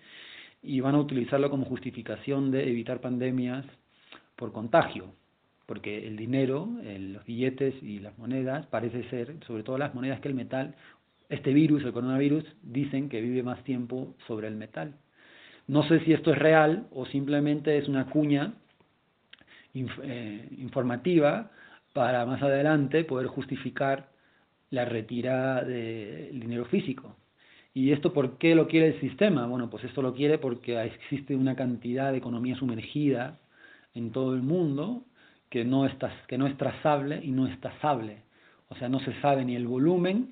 y 0.64 0.80
van 0.80 0.96
a 0.96 1.00
utilizarlo 1.00 1.50
como 1.52 1.66
justificación 1.66 2.50
de 2.50 2.70
evitar 2.70 3.02
pandemias 3.02 3.66
por 4.36 4.52
contagio, 4.52 5.14
porque 5.68 6.08
el 6.08 6.16
dinero, 6.18 6.70
los 6.84 7.24
billetes 7.26 7.76
y 7.84 8.00
las 8.00 8.18
monedas 8.18 8.66
parece 8.68 9.08
ser, 9.10 9.36
sobre 9.46 9.64
todo 9.64 9.78
las 9.78 9.94
monedas 9.94 10.22
que 10.22 10.30
el 10.30 10.36
metal, 10.36 10.74
este 11.30 11.54
virus, 11.54 11.84
el 11.84 11.94
coronavirus, 11.94 12.46
dicen 12.64 13.10
que 13.10 13.22
vive 13.22 13.44
más 13.44 13.64
tiempo 13.64 14.16
sobre 14.26 14.48
el 14.48 14.56
metal. 14.56 14.96
No 15.68 15.84
sé 15.88 16.00
si 16.06 16.14
esto 16.14 16.32
es 16.32 16.40
real 16.40 16.88
o 16.92 17.06
simplemente 17.06 17.78
es 17.78 17.88
una 17.88 18.06
cuña 18.10 18.54
eh, 19.74 20.48
informativa 20.58 21.52
para 21.94 22.26
más 22.26 22.42
adelante 22.42 23.04
poder 23.04 23.28
justificar 23.28 24.10
la 24.70 24.86
retirada 24.86 25.64
del 25.64 26.40
dinero 26.40 26.66
físico. 26.66 27.16
¿Y 27.74 27.92
esto 27.92 28.14
por 28.14 28.38
qué 28.38 28.56
lo 28.56 28.68
quiere 28.68 28.88
el 28.88 29.00
sistema? 29.00 29.46
Bueno, 29.46 29.70
pues 29.70 29.84
esto 29.84 30.02
lo 30.02 30.14
quiere 30.14 30.38
porque 30.38 30.82
existe 30.82 31.36
una 31.36 31.56
cantidad 31.56 32.12
de 32.12 32.18
economía 32.18 32.56
sumergida 32.56 33.40
en 33.94 34.12
todo 34.12 34.34
el 34.34 34.42
mundo 34.42 35.04
que 35.50 35.66
no, 35.66 35.86
está, 35.86 36.12
que 36.28 36.38
no 36.38 36.48
es 36.48 36.58
trazable 36.58 37.22
y 37.24 37.32
no 37.32 37.48
es 37.48 37.60
tasable. 37.60 38.24
O 38.70 38.76
sea, 38.76 38.88
no 38.88 39.00
se 39.02 39.20
sabe 39.22 39.44
ni 39.44 39.56
el 39.56 39.68
volumen 39.68 40.30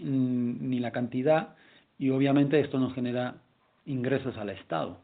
ni 0.69 0.79
la 0.79 0.91
cantidad 0.91 1.55
y 1.97 2.09
obviamente 2.09 2.59
esto 2.59 2.79
no 2.79 2.91
genera 2.91 3.35
ingresos 3.85 4.37
al 4.37 4.49
Estado 4.49 5.01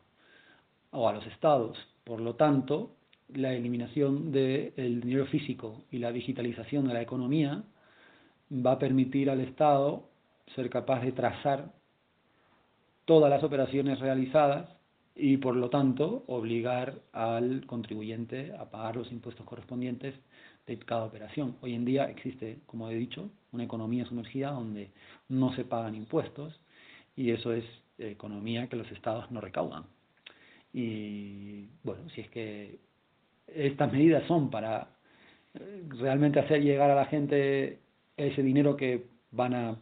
o 0.91 1.09
a 1.09 1.13
los 1.13 1.25
estados. 1.27 1.77
Por 2.05 2.21
lo 2.21 2.35
tanto, 2.35 2.95
la 3.33 3.53
eliminación 3.53 4.31
del 4.31 5.01
dinero 5.01 5.25
físico 5.27 5.83
y 5.91 5.99
la 5.99 6.11
digitalización 6.11 6.87
de 6.87 6.93
la 6.93 7.01
economía 7.01 7.63
va 8.51 8.73
a 8.73 8.79
permitir 8.79 9.29
al 9.29 9.41
Estado 9.41 10.09
ser 10.55 10.69
capaz 10.69 11.01
de 11.01 11.11
trazar 11.11 11.73
todas 13.05 13.29
las 13.29 13.43
operaciones 13.43 13.99
realizadas 13.99 14.69
y 15.15 15.37
por 15.37 15.55
lo 15.55 15.69
tanto 15.69 16.23
obligar 16.27 17.01
al 17.13 17.65
contribuyente 17.65 18.53
a 18.57 18.69
pagar 18.69 18.97
los 18.97 19.11
impuestos 19.11 19.45
correspondientes 19.45 20.13
de 20.67 20.77
cada 20.79 21.05
operación. 21.05 21.55
Hoy 21.61 21.73
en 21.73 21.85
día 21.85 22.09
existe, 22.09 22.59
como 22.65 22.89
he 22.89 22.95
dicho, 22.95 23.29
una 23.51 23.63
economía 23.63 24.05
sumergida 24.05 24.51
donde 24.51 24.91
no 25.29 25.53
se 25.55 25.63
pagan 25.63 25.95
impuestos 25.95 26.59
y 27.15 27.31
eso 27.31 27.53
es 27.53 27.63
economía 27.97 28.67
que 28.67 28.75
los 28.75 28.91
estados 28.91 29.31
no 29.31 29.39
recaudan. 29.39 29.85
Y 30.73 31.69
bueno, 31.83 32.09
si 32.09 32.21
es 32.21 32.29
que 32.29 32.79
estas 33.47 33.91
medidas 33.91 34.25
son 34.27 34.49
para 34.49 34.89
eh, 35.53 35.83
realmente 35.89 36.39
hacer 36.39 36.61
llegar 36.61 36.91
a 36.91 36.95
la 36.95 37.05
gente 37.05 37.79
ese 38.17 38.43
dinero 38.43 38.75
que 38.75 39.07
van 39.31 39.53
a 39.53 39.77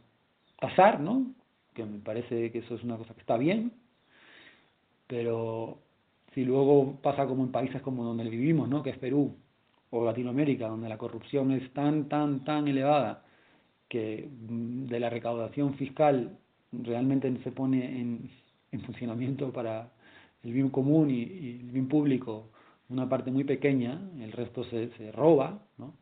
pasar, 0.60 1.00
¿no? 1.00 1.34
Que 1.74 1.86
me 1.86 2.00
parece 2.00 2.51
que 2.51 2.60
eso 2.60 2.75
es 2.75 2.84
una 2.84 2.98
cosa 2.98 3.13
que 3.13 3.22
está 3.22 3.38
bien, 3.38 3.74
pero 5.08 5.79
si 6.34 6.43
luego 6.43 7.00
pasa 7.01 7.27
como 7.27 7.43
en 7.43 7.51
países 7.51 7.82
como 7.82 8.03
donde 8.03 8.29
vivimos, 8.29 8.67
¿no? 8.70 8.82
Que 8.82 8.91
es 8.91 8.98
Perú 8.98 9.36
o 9.91 10.05
Latinoamérica, 10.05 10.67
donde 10.67 10.89
la 10.89 10.98
corrupción 10.98 11.51
es 11.51 11.72
tan, 11.74 12.10
tan, 12.10 12.43
tan 12.43 12.67
elevada 12.67 13.24
que 13.88 14.27
mm, 14.50 14.86
de 14.88 15.00
la 15.00 15.10
recaudación 15.10 15.75
fiscal 15.75 16.38
realmente 16.72 17.32
se 17.43 17.51
pone 17.51 17.86
en, 17.86 18.29
en 18.72 18.82
funcionamiento 18.82 19.51
para 19.51 19.91
el 20.43 20.53
bien 20.53 20.70
común 20.70 21.12
y, 21.12 21.22
y 21.22 21.60
el 21.62 21.72
bien 21.72 21.88
público 21.88 22.50
una 22.90 23.10
parte 23.10 23.32
muy 23.32 23.44
pequeña, 23.44 24.00
el 24.20 24.32
resto 24.32 24.63
se, 24.66 24.90
se 24.98 25.12
roba, 25.12 25.62
¿no? 25.78 25.94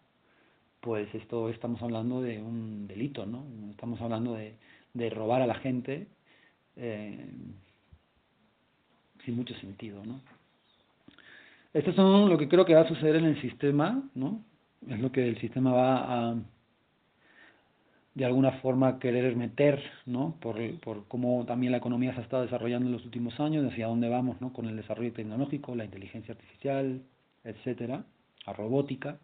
pues 0.82 1.14
esto 1.14 1.50
estamos 1.50 1.82
hablando 1.82 2.22
de 2.22 2.42
un 2.42 2.88
delito, 2.88 3.26
¿no? 3.26 3.46
Estamos 3.70 4.02
hablando 4.02 4.34
de, 4.34 4.58
de 4.94 5.10
robar 5.12 5.42
a 5.42 5.48
la 5.48 5.56
gente 5.56 6.08
eh, 6.76 7.30
sin 9.24 9.36
mucho 9.36 9.54
sentido, 9.56 10.04
¿no? 10.04 10.22
Esto 11.74 11.94
son 11.94 12.30
lo 12.30 12.38
que 12.38 12.50
creo 12.50 12.66
que 12.66 12.74
va 12.74 12.82
a 12.82 12.88
suceder 12.88 13.16
en 13.18 13.26
el 13.26 13.42
sistema, 13.42 14.04
¿no? 14.16 14.44
Es 14.90 15.00
lo 15.00 15.12
que 15.12 15.26
el 15.26 15.40
sistema 15.40 15.72
va 15.72 16.32
a 16.32 16.36
de 18.14 18.26
alguna 18.26 18.52
forma 18.60 19.00
querer 19.00 19.36
meter, 19.36 19.82
¿no? 20.06 20.36
Por, 20.42 20.58
por 20.82 21.08
cómo 21.08 21.46
también 21.46 21.72
la 21.72 21.78
economía 21.78 22.14
se 22.14 22.20
ha 22.20 22.24
estado 22.24 22.44
desarrollando 22.44 22.88
en 22.88 22.94
los 22.94 23.06
últimos 23.06 23.40
años, 23.40 23.66
hacia 23.72 23.88
dónde 23.88 24.10
vamos, 24.10 24.42
¿no? 24.42 24.52
Con 24.52 24.68
el 24.68 24.76
desarrollo 24.76 25.14
tecnológico, 25.14 25.76
la 25.76 25.86
inteligencia 25.86 26.34
artificial, 26.34 27.02
etcétera, 27.44 28.04
la 28.46 28.54
robótica, 28.54 29.18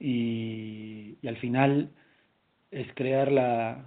y, 0.00 1.16
y 1.22 1.28
al 1.28 1.36
final 1.36 1.90
es 2.70 2.92
crear 2.94 3.30
la, 3.30 3.86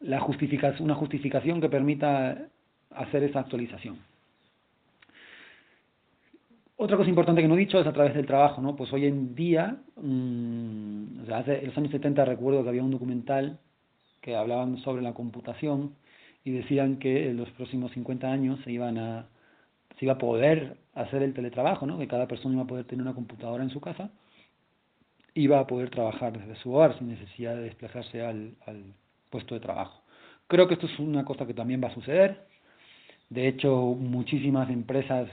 la 0.00 0.20
justificación, 0.20 0.84
una 0.84 0.94
justificación 0.94 1.60
que 1.60 1.68
permita 1.68 2.48
hacer 2.90 3.24
esa 3.24 3.40
actualización. 3.40 3.98
Otra 6.80 6.96
cosa 6.96 7.10
importante 7.10 7.42
que 7.42 7.48
no 7.48 7.56
he 7.56 7.58
dicho 7.58 7.80
es 7.80 7.86
a 7.88 7.92
través 7.92 8.14
del 8.14 8.24
trabajo, 8.24 8.62
¿no? 8.62 8.76
Pues 8.76 8.92
hoy 8.92 9.06
en 9.06 9.34
día, 9.34 9.78
mmm, 9.96 11.22
o 11.22 11.26
sea, 11.26 11.38
hace, 11.38 11.60
los 11.66 11.76
años 11.76 11.90
70 11.90 12.24
recuerdo 12.24 12.62
que 12.62 12.68
había 12.68 12.84
un 12.84 12.92
documental 12.92 13.58
que 14.20 14.36
hablaban 14.36 14.78
sobre 14.78 15.02
la 15.02 15.12
computación 15.12 15.96
y 16.44 16.52
decían 16.52 16.98
que 17.00 17.30
en 17.30 17.36
los 17.36 17.50
próximos 17.50 17.90
50 17.92 18.30
años 18.30 18.60
se 18.62 18.70
iban 18.70 18.96
a 18.96 19.26
se 19.98 20.04
iba 20.04 20.14
a 20.14 20.18
poder 20.18 20.76
hacer 20.94 21.24
el 21.24 21.34
teletrabajo, 21.34 21.84
¿no? 21.84 21.98
Que 21.98 22.06
cada 22.06 22.28
persona 22.28 22.54
iba 22.54 22.62
a 22.62 22.68
poder 22.68 22.84
tener 22.84 23.02
una 23.02 23.14
computadora 23.14 23.64
en 23.64 23.70
su 23.70 23.80
casa, 23.80 24.10
iba 25.34 25.58
a 25.58 25.66
poder 25.66 25.90
trabajar 25.90 26.38
desde 26.38 26.54
su 26.62 26.72
hogar 26.72 26.96
sin 26.98 27.08
necesidad 27.08 27.56
de 27.56 27.62
desplazarse 27.62 28.22
al, 28.22 28.54
al 28.66 28.84
puesto 29.30 29.56
de 29.56 29.60
trabajo. 29.60 30.00
Creo 30.46 30.68
que 30.68 30.74
esto 30.74 30.86
es 30.86 30.98
una 31.00 31.24
cosa 31.24 31.44
que 31.44 31.54
también 31.54 31.82
va 31.82 31.88
a 31.88 31.94
suceder. 31.94 32.46
De 33.30 33.48
hecho, 33.48 33.96
muchísimas 33.98 34.70
empresas 34.70 35.28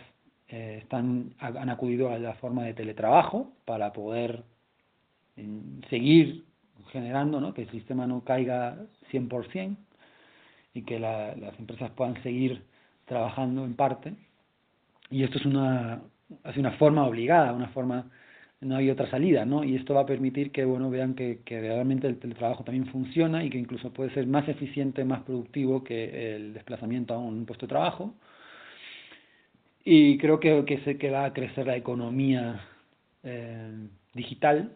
eh, 0.47 0.79
están, 0.81 1.33
han 1.39 1.69
acudido 1.69 2.11
a 2.11 2.19
la 2.19 2.35
forma 2.35 2.63
de 2.63 2.73
teletrabajo 2.73 3.51
para 3.65 3.91
poder 3.93 4.43
seguir 5.89 6.45
generando, 6.91 7.41
¿no? 7.41 7.53
que 7.53 7.63
el 7.63 7.71
sistema 7.71 8.05
no 8.07 8.23
caiga 8.23 8.77
100% 9.11 9.75
y 10.73 10.83
que 10.83 10.99
la, 10.99 11.35
las 11.35 11.57
empresas 11.59 11.91
puedan 11.91 12.21
seguir 12.21 12.63
trabajando 13.05 13.65
en 13.65 13.75
parte. 13.75 14.13
Y 15.09 15.23
esto 15.23 15.39
es 15.39 15.45
una, 15.45 16.01
es 16.43 16.57
una 16.57 16.71
forma 16.73 17.07
obligada, 17.07 17.53
una 17.53 17.69
forma, 17.69 18.09
no 18.61 18.75
hay 18.75 18.89
otra 18.89 19.09
salida, 19.09 19.45
¿no? 19.45 19.63
Y 19.63 19.75
esto 19.75 19.93
va 19.93 20.01
a 20.01 20.05
permitir 20.05 20.51
que, 20.51 20.65
bueno, 20.65 20.89
vean 20.89 21.15
que, 21.15 21.41
que 21.45 21.59
realmente 21.59 22.07
el 22.07 22.17
teletrabajo 22.17 22.63
también 22.63 22.87
funciona 22.87 23.43
y 23.43 23.49
que 23.49 23.57
incluso 23.57 23.91
puede 23.93 24.13
ser 24.13 24.27
más 24.27 24.47
eficiente, 24.47 25.03
más 25.05 25.21
productivo 25.23 25.83
que 25.83 26.35
el 26.35 26.53
desplazamiento 26.53 27.13
a 27.13 27.19
un 27.19 27.45
puesto 27.45 27.65
de 27.65 27.69
trabajo 27.69 28.15
y 29.88 30.18
creo 30.18 30.39
que, 30.39 30.65
que, 30.65 30.80
se, 30.80 30.98
que 30.98 31.12
va 31.12 31.25
a 31.25 31.34
crecer 31.34 31.68
la 31.68 31.77
economía 31.77 32.60
eh, 33.24 33.88
digital 34.15 34.75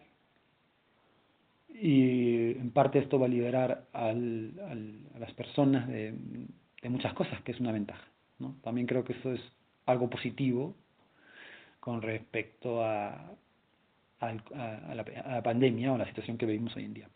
y 1.68 2.52
en 2.52 2.70
parte 2.70 3.00
esto 3.00 3.18
va 3.18 3.26
a 3.26 3.28
liberar 3.28 3.86
al, 3.92 4.52
a 5.14 5.18
las 5.18 5.32
personas 5.32 5.88
de, 5.88 6.14
de, 6.80 6.88
muchas 6.88 7.12
cosas, 7.14 7.40
que 7.42 7.50
es 7.50 7.60
una 7.60 7.72
ventaja. 7.72 8.04
¿no? 8.38 8.54
También 8.62 8.86
creo 8.86 9.02
que 9.02 9.14
eso 9.14 9.32
es 9.32 9.40
algo 9.84 10.08
positivo 10.08 10.76
con 11.80 12.02
respecto 12.02 12.84
a, 12.84 13.32
a, 14.20 14.32
la, 14.32 15.04
a 15.24 15.34
la 15.34 15.42
pandemia 15.42 15.90
o 15.90 15.96
a 15.96 15.98
la 15.98 16.06
situación 16.06 16.38
que 16.38 16.46
vivimos 16.46 16.76
hoy 16.76 16.84
en 16.84 16.94
día. 16.94 17.08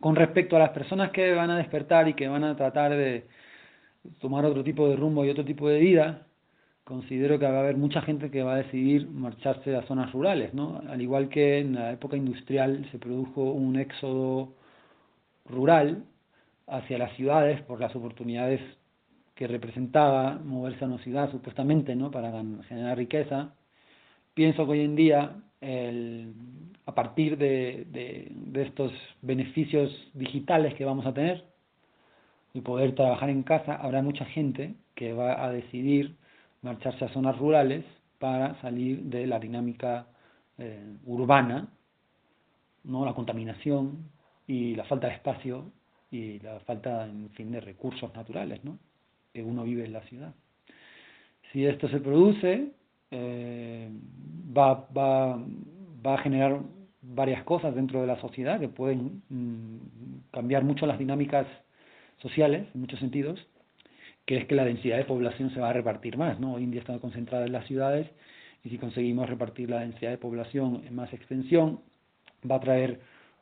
Con 0.00 0.16
respecto 0.16 0.56
a 0.56 0.58
las 0.58 0.70
personas 0.70 1.12
que 1.12 1.32
van 1.32 1.48
a 1.48 1.56
despertar 1.56 2.08
y 2.08 2.14
que 2.14 2.28
van 2.28 2.44
a 2.44 2.56
tratar 2.56 2.90
de 2.90 3.26
tomar 4.18 4.44
otro 4.44 4.62
tipo 4.62 4.86
de 4.86 4.96
rumbo 4.96 5.24
y 5.24 5.30
otro 5.30 5.46
tipo 5.46 5.66
de 5.68 5.78
vida, 5.78 6.26
considero 6.84 7.38
que 7.38 7.46
va 7.46 7.56
a 7.56 7.60
haber 7.60 7.76
mucha 7.76 8.02
gente 8.02 8.30
que 8.30 8.42
va 8.42 8.54
a 8.54 8.62
decidir 8.62 9.08
marcharse 9.08 9.74
a 9.74 9.82
zonas 9.82 10.12
rurales, 10.12 10.52
¿no? 10.52 10.82
Al 10.88 11.00
igual 11.00 11.28
que 11.30 11.58
en 11.58 11.74
la 11.74 11.92
época 11.92 12.16
industrial 12.16 12.86
se 12.92 12.98
produjo 12.98 13.42
un 13.52 13.76
éxodo 13.76 14.54
rural 15.46 16.04
hacia 16.66 16.98
las 16.98 17.14
ciudades 17.16 17.62
por 17.62 17.80
las 17.80 17.94
oportunidades 17.96 18.60
que 19.34 19.46
representaba 19.46 20.38
moverse 20.44 20.84
a 20.84 20.88
una 20.88 20.98
ciudad 20.98 21.30
supuestamente, 21.30 21.96
¿no? 21.96 22.10
Para 22.10 22.30
generar 22.68 22.98
riqueza. 22.98 23.54
Pienso 24.34 24.66
que 24.66 24.72
hoy 24.72 24.80
en 24.82 24.96
día, 24.96 25.36
el, 25.60 26.34
a 26.86 26.94
partir 26.94 27.38
de, 27.38 27.86
de, 27.90 28.28
de 28.30 28.62
estos 28.62 28.92
beneficios 29.22 29.90
digitales 30.12 30.74
que 30.74 30.84
vamos 30.84 31.06
a 31.06 31.14
tener 31.14 31.44
y 32.52 32.60
poder 32.60 32.94
trabajar 32.94 33.30
en 33.30 33.42
casa, 33.42 33.74
habrá 33.74 34.02
mucha 34.02 34.24
gente 34.26 34.74
que 34.94 35.12
va 35.12 35.44
a 35.44 35.50
decidir 35.50 36.16
marcharse 36.64 37.04
a 37.04 37.08
zonas 37.10 37.38
rurales 37.38 37.84
para 38.18 38.60
salir 38.60 39.02
de 39.02 39.26
la 39.26 39.38
dinámica 39.38 40.06
eh, 40.58 40.96
urbana, 41.04 41.68
no 42.84 43.04
la 43.04 43.12
contaminación 43.12 44.10
y 44.46 44.74
la 44.74 44.84
falta 44.84 45.08
de 45.08 45.14
espacio 45.14 45.70
y 46.10 46.38
la 46.40 46.60
falta, 46.60 47.04
en 47.04 47.30
fin, 47.30 47.52
de 47.52 47.60
recursos 47.60 48.14
naturales, 48.14 48.64
¿no? 48.64 48.78
Que 49.32 49.42
uno 49.42 49.64
vive 49.64 49.84
en 49.84 49.92
la 49.92 50.00
ciudad. 50.02 50.32
Si 51.52 51.66
esto 51.66 51.88
se 51.88 52.00
produce, 52.00 52.72
eh, 53.10 53.90
va, 54.56 54.86
va, 54.96 55.38
va 56.04 56.14
a 56.14 56.18
generar 56.18 56.60
varias 57.02 57.42
cosas 57.44 57.74
dentro 57.74 58.00
de 58.00 58.06
la 58.06 58.20
sociedad 58.20 58.58
que 58.58 58.68
pueden 58.68 59.22
mm, 59.28 60.30
cambiar 60.30 60.64
mucho 60.64 60.86
las 60.86 60.98
dinámicas 60.98 61.46
sociales, 62.18 62.66
en 62.74 62.80
muchos 62.80 63.00
sentidos, 63.00 63.46
que 64.26 64.38
es 64.38 64.46
que 64.46 64.54
la 64.54 64.64
densidad 64.64 64.96
de 64.96 65.04
población 65.04 65.50
se 65.52 65.60
va 65.60 65.70
a 65.70 65.72
repartir 65.72 66.16
más, 66.16 66.40
¿no? 66.40 66.54
Hoy 66.54 66.64
en 66.64 66.70
día 66.70 66.80
está 66.80 66.98
concentrada 66.98 67.44
en 67.46 67.52
las 67.52 67.66
ciudades 67.66 68.10
y 68.64 68.70
si 68.70 68.78
conseguimos 68.78 69.28
repartir 69.28 69.70
la 69.70 69.80
densidad 69.80 70.10
de 70.10 70.18
población 70.18 70.82
en 70.86 70.94
más 70.94 71.12
extensión, 71.12 71.80
va 72.50 72.56
a 72.56 72.60
traer 72.60 73.00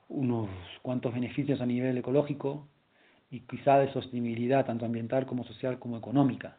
unos 0.08 0.48
cuantos 0.82 1.14
beneficios 1.14 1.60
a 1.60 1.66
nivel 1.66 1.96
ecológico 1.96 2.66
y 3.30 3.40
quizá 3.40 3.78
de 3.78 3.92
sostenibilidad 3.92 4.66
tanto 4.66 4.84
ambiental 4.84 5.26
como 5.26 5.44
social 5.44 5.78
como 5.78 5.96
económica. 5.96 6.56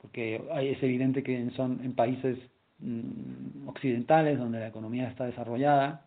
Porque 0.00 0.40
es 0.62 0.82
evidente 0.82 1.22
que 1.22 1.50
son 1.50 1.80
en 1.84 1.94
países 1.94 2.38
mm, 2.78 3.68
occidentales 3.68 4.38
donde 4.38 4.60
la 4.60 4.68
economía 4.68 5.08
está 5.08 5.26
desarrollada, 5.26 6.06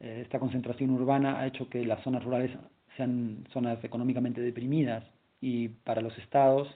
eh, 0.00 0.20
esta 0.22 0.38
concentración 0.38 0.90
urbana 0.90 1.40
ha 1.40 1.46
hecho 1.46 1.68
que 1.68 1.84
las 1.84 2.02
zonas 2.04 2.22
rurales 2.22 2.50
sean 2.96 3.44
zonas 3.52 3.82
económicamente 3.84 4.40
deprimidas 4.40 5.04
y 5.42 5.68
para 5.68 6.00
los 6.00 6.16
estados, 6.18 6.68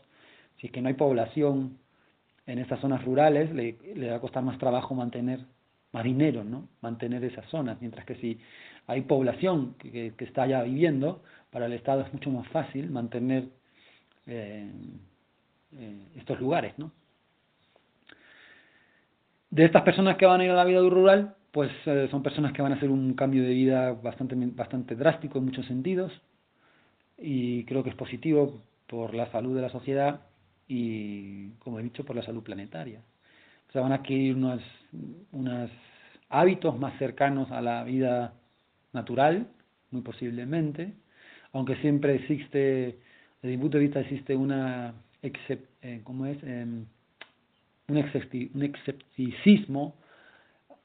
si 0.58 0.66
es 0.66 0.72
que 0.72 0.82
no 0.82 0.88
hay 0.88 0.94
población 0.94 1.78
en 2.46 2.58
estas 2.58 2.80
zonas 2.80 3.02
rurales, 3.04 3.50
le, 3.54 4.10
va 4.10 4.16
a 4.16 4.20
costar 4.20 4.42
más 4.42 4.58
trabajo 4.58 4.94
mantener, 4.94 5.40
más 5.92 6.04
dinero, 6.04 6.44
¿no? 6.44 6.68
Mantener 6.82 7.24
esas 7.24 7.46
zonas, 7.46 7.78
mientras 7.80 8.04
que 8.04 8.16
si 8.16 8.38
hay 8.86 9.02
población 9.02 9.74
que, 9.78 10.12
que, 10.16 10.24
está 10.24 10.42
allá 10.42 10.62
viviendo, 10.62 11.22
para 11.50 11.66
el 11.66 11.72
Estado 11.72 12.02
es 12.02 12.12
mucho 12.12 12.30
más 12.30 12.46
fácil 12.48 12.90
mantener 12.90 13.48
eh, 14.26 14.70
eh, 15.78 16.08
estos 16.16 16.40
lugares, 16.40 16.74
¿no? 16.76 16.92
De 19.50 19.64
estas 19.64 19.82
personas 19.82 20.16
que 20.16 20.26
van 20.26 20.40
a 20.40 20.44
ir 20.44 20.50
a 20.50 20.54
la 20.54 20.64
vida 20.64 20.80
rural, 20.80 21.36
pues 21.52 21.70
eh, 21.86 22.08
son 22.10 22.22
personas 22.22 22.52
que 22.52 22.62
van 22.62 22.72
a 22.72 22.76
hacer 22.76 22.90
un 22.90 23.14
cambio 23.14 23.42
de 23.42 23.50
vida 23.50 23.92
bastante, 23.92 24.34
bastante 24.36 24.96
drástico 24.96 25.38
en 25.38 25.46
muchos 25.46 25.66
sentidos, 25.66 26.12
y 27.18 27.64
creo 27.64 27.82
que 27.82 27.90
es 27.90 27.96
positivo 27.96 28.62
por 28.86 29.14
la 29.14 29.30
salud 29.32 29.54
de 29.56 29.62
la 29.62 29.70
sociedad 29.70 30.20
y, 30.68 31.50
como 31.58 31.78
he 31.78 31.82
dicho, 31.82 32.04
por 32.04 32.16
la 32.16 32.22
salud 32.22 32.42
planetaria. 32.42 33.00
O 33.68 33.72
sea, 33.72 33.82
van 33.82 33.92
a 33.92 33.96
adquirir 33.96 34.36
unos, 34.36 34.62
unos 35.32 35.70
hábitos 36.28 36.78
más 36.78 36.98
cercanos 36.98 37.50
a 37.50 37.60
la 37.60 37.84
vida 37.84 38.34
natural, 38.92 39.48
muy 39.90 40.02
posiblemente, 40.02 40.92
aunque 41.52 41.76
siempre 41.76 42.16
existe, 42.16 42.98
desde 43.42 43.56
mi 43.56 43.58
punto 43.58 43.78
de 43.78 43.84
vista, 43.84 44.00
existe 44.00 44.36
una, 44.36 44.94
eh, 45.22 46.00
¿cómo 46.04 46.26
es? 46.26 46.38
Eh, 46.42 46.64
un, 46.64 46.88
un 47.88 48.62
escepticismo 48.62 49.94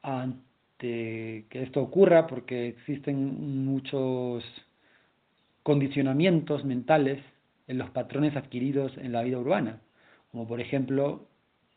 ante 0.02 1.46
que 1.50 1.63
esto 1.63 1.82
ocurra 1.82 2.28
porque 2.28 2.70
existen 2.70 3.65
muchos 3.65 4.44
condicionamientos 5.63 6.65
mentales 6.65 7.24
en 7.67 7.78
los 7.78 7.89
patrones 7.91 8.36
adquiridos 8.36 8.97
en 8.97 9.12
la 9.12 9.24
vida 9.24 9.38
urbana, 9.38 9.80
como 10.32 10.47
por 10.47 10.60
ejemplo 10.60 11.28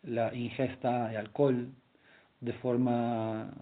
la 0.03 0.35
ingesta 0.35 1.09
de 1.09 1.17
alcohol 1.17 1.69
de 2.41 2.53
forma 2.55 3.53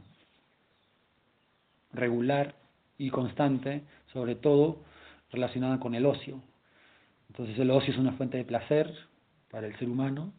regular 1.93 2.55
y 2.99 3.11
constante, 3.11 3.83
sobre 4.13 4.35
todo 4.35 4.79
relacionada 5.31 5.79
con 5.79 5.95
el 5.95 6.07
ocio. 6.07 6.41
Entonces 7.29 7.59
el 7.59 7.71
ocio 7.71 7.93
es 7.93 7.99
una 7.99 8.13
fuente 8.13 8.39
de 8.39 8.45
placer 8.45 8.93
para 9.51 9.67
el 9.67 9.77
ser 9.79 9.89
humano 9.89 10.33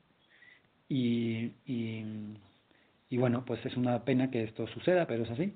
y, 0.90 1.52
y, 1.66 2.04
y 3.10 3.18
bueno, 3.18 3.44
pues 3.46 3.66
es 3.66 3.76
una 3.78 4.04
pena 4.04 4.30
que 4.30 4.44
esto 4.44 4.68
suceda, 4.68 5.08
pero 5.08 5.24
es 5.24 5.32
así 5.32 5.54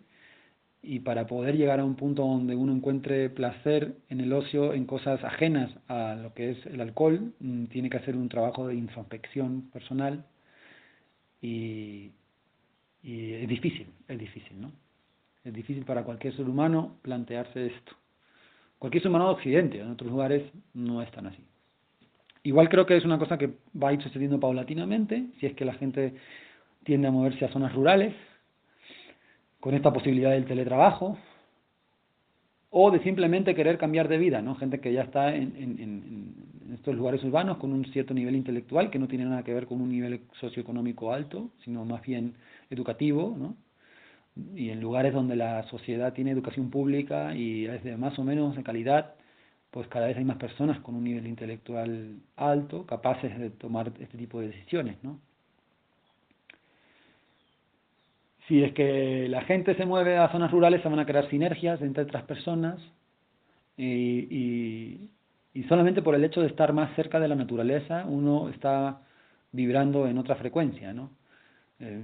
y 0.87 1.01
para 1.01 1.27
poder 1.27 1.57
llegar 1.57 1.81
a 1.81 1.85
un 1.85 1.95
punto 1.95 2.21
donde 2.21 2.55
uno 2.55 2.73
encuentre 2.73 3.29
placer 3.29 3.97
en 4.09 4.21
el 4.21 4.31
ocio 4.31 4.73
en 4.73 4.85
cosas 4.85 5.21
ajenas 5.21 5.69
a 5.89 6.15
lo 6.15 6.33
que 6.33 6.51
es 6.51 6.65
el 6.65 6.79
alcohol, 6.79 7.33
mm, 7.41 7.65
tiene 7.65 7.89
que 7.89 7.97
hacer 7.97 8.15
un 8.15 8.29
trabajo 8.29 8.67
de 8.67 8.75
introspección 8.75 9.69
personal 9.73 10.23
y, 11.41 12.11
y 13.03 13.33
es 13.33 13.49
difícil, 13.49 13.87
es 14.07 14.17
difícil, 14.17 14.61
¿no? 14.61 14.71
Es 15.43 15.53
difícil 15.53 15.83
para 15.83 16.03
cualquier 16.03 16.33
ser 16.37 16.47
humano 16.47 16.95
plantearse 17.01 17.65
esto. 17.65 17.91
Cualquier 18.79 19.03
ser 19.03 19.09
humano 19.09 19.27
de 19.27 19.33
Occidente, 19.33 19.79
en 19.81 19.91
otros 19.91 20.09
lugares 20.09 20.43
no 20.73 21.01
es 21.01 21.11
tan 21.11 21.27
así. 21.27 21.43
Igual 22.43 22.69
creo 22.69 22.85
que 22.85 22.95
es 22.95 23.03
una 23.03 23.19
cosa 23.19 23.37
que 23.37 23.49
va 23.81 23.89
a 23.89 23.93
ir 23.93 24.01
sucediendo 24.01 24.39
paulatinamente, 24.39 25.25
si 25.39 25.47
es 25.47 25.53
que 25.53 25.65
la 25.65 25.73
gente 25.73 26.13
tiende 26.85 27.09
a 27.09 27.11
moverse 27.11 27.43
a 27.43 27.51
zonas 27.51 27.73
rurales, 27.73 28.13
con 29.67 29.75
esta 29.75 29.91
posibilidad 29.91 30.31
del 30.31 30.45
teletrabajo 30.45 31.17
o 32.69 32.89
de 32.89 33.03
simplemente 33.03 33.53
querer 33.53 33.77
cambiar 33.77 34.07
de 34.07 34.17
vida, 34.17 34.41
¿no? 34.41 34.55
Gente 34.55 34.79
que 34.79 34.93
ya 34.93 35.01
está 35.01 35.35
en, 35.35 36.71
estos 36.73 36.95
lugares 36.95 37.21
urbanos 37.25 37.57
con 37.57 37.73
un 37.73 37.83
cierto 37.91 38.13
nivel 38.13 38.37
intelectual 38.37 38.89
que 38.89 38.97
no 38.97 39.09
tiene 39.09 39.25
nada 39.25 39.43
que 39.43 39.53
ver 39.53 39.67
con 39.67 39.81
un 39.81 39.89
nivel 39.89 40.21
socioeconómico 40.39 41.11
alto, 41.11 41.49
sino 41.65 41.83
más 41.83 42.01
bien 42.01 42.35
educativo, 42.69 43.35
¿no? 43.37 43.57
Y 44.55 44.69
en 44.69 44.79
lugares 44.79 45.13
donde 45.13 45.35
la 45.35 45.63
sociedad 45.63 46.13
tiene 46.13 46.31
educación 46.31 46.69
pública 46.69 47.35
y 47.35 47.65
es 47.65 47.83
de 47.83 47.97
más 47.97 48.17
o 48.19 48.23
menos 48.23 48.55
de 48.55 48.63
calidad, 48.63 49.15
pues 49.69 49.89
cada 49.89 50.07
vez 50.07 50.15
hay 50.15 50.23
más 50.23 50.37
personas 50.37 50.79
con 50.79 50.95
un 50.95 51.03
nivel 51.03 51.27
intelectual 51.27 52.15
alto 52.37 52.85
capaces 52.85 53.37
de 53.37 53.49
tomar 53.49 53.91
este 53.99 54.17
tipo 54.17 54.39
de 54.39 54.47
decisiones, 54.47 54.95
¿no? 55.03 55.19
Si 58.47 58.63
es 58.63 58.73
que 58.73 59.27
la 59.29 59.41
gente 59.41 59.75
se 59.75 59.85
mueve 59.85 60.17
a 60.17 60.31
zonas 60.31 60.51
rurales, 60.51 60.81
se 60.81 60.89
van 60.89 60.99
a 60.99 61.05
crear 61.05 61.29
sinergias 61.29 61.81
entre 61.81 62.03
otras 62.03 62.23
personas 62.23 62.79
y, 63.75 65.09
y, 65.53 65.63
solamente 65.67 66.01
por 66.01 66.15
el 66.15 66.23
hecho 66.23 66.41
de 66.41 66.47
estar 66.47 66.71
más 66.71 66.95
cerca 66.95 67.19
de 67.19 67.27
la 67.27 67.35
naturaleza, 67.35 68.05
uno 68.07 68.49
está 68.49 69.01
vibrando 69.51 70.07
en 70.07 70.17
otra 70.17 70.35
frecuencia, 70.35 70.93
¿no? 70.93 71.11
Eh, 71.79 72.01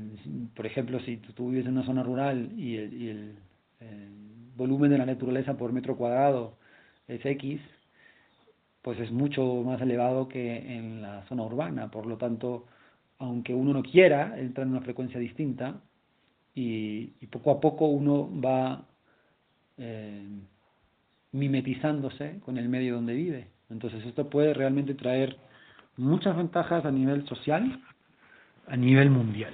por 0.56 0.66
ejemplo, 0.66 1.00
si 1.02 1.18
tú, 1.18 1.50
vives 1.50 1.66
en 1.66 1.74
una 1.74 1.86
zona 1.86 2.04
rural 2.04 2.52
y 2.58 2.78
el, 2.78 2.94
y 2.94 3.10
el, 3.10 3.36
el, 3.80 4.10
volumen 4.56 4.92
de 4.92 4.98
la 4.98 5.06
naturaleza 5.06 5.56
por 5.58 5.72
metro 5.74 5.96
cuadrado 5.98 6.58
es 7.08 7.26
X, 7.26 7.62
pues 8.82 9.00
es 9.00 9.12
mucho 9.12 9.64
más 9.64 9.82
elevado 9.82 10.28
que 10.28 10.58
en 10.78 11.02
la 11.02 11.24
zona 11.24 11.44
urbana. 11.44 11.90
Por 11.90 12.06
lo 12.06 12.18
tanto, 12.18 12.66
aunque 13.18 13.54
uno 13.54 13.74
no 13.74 13.82
quiera 13.82 14.38
entrar 14.40 14.68
en 14.68 14.74
una 14.74 14.82
frecuencia 14.82 15.20
distinta, 15.20 15.82
y, 16.56 17.14
y 17.20 17.28
poco 17.28 17.52
a 17.52 17.60
poco 17.60 17.86
uno 17.88 18.30
va 18.42 18.86
eh, 19.78 20.28
mimetizándose 21.32 22.40
con 22.46 22.58
el 22.58 22.70
medio 22.70 22.96
donde 22.96 23.14
vive. 23.14 23.48
Entonces 23.70 24.06
esto 24.06 24.30
puede 24.30 24.54
realmente 24.54 24.94
traer 24.94 25.38
muchas 25.98 26.36
ventajas 26.38 26.86
a 26.86 26.92
nivel 26.92 27.26
social, 27.28 27.82
a 28.68 28.78
nivel 28.78 29.10
mundial. 29.10 29.54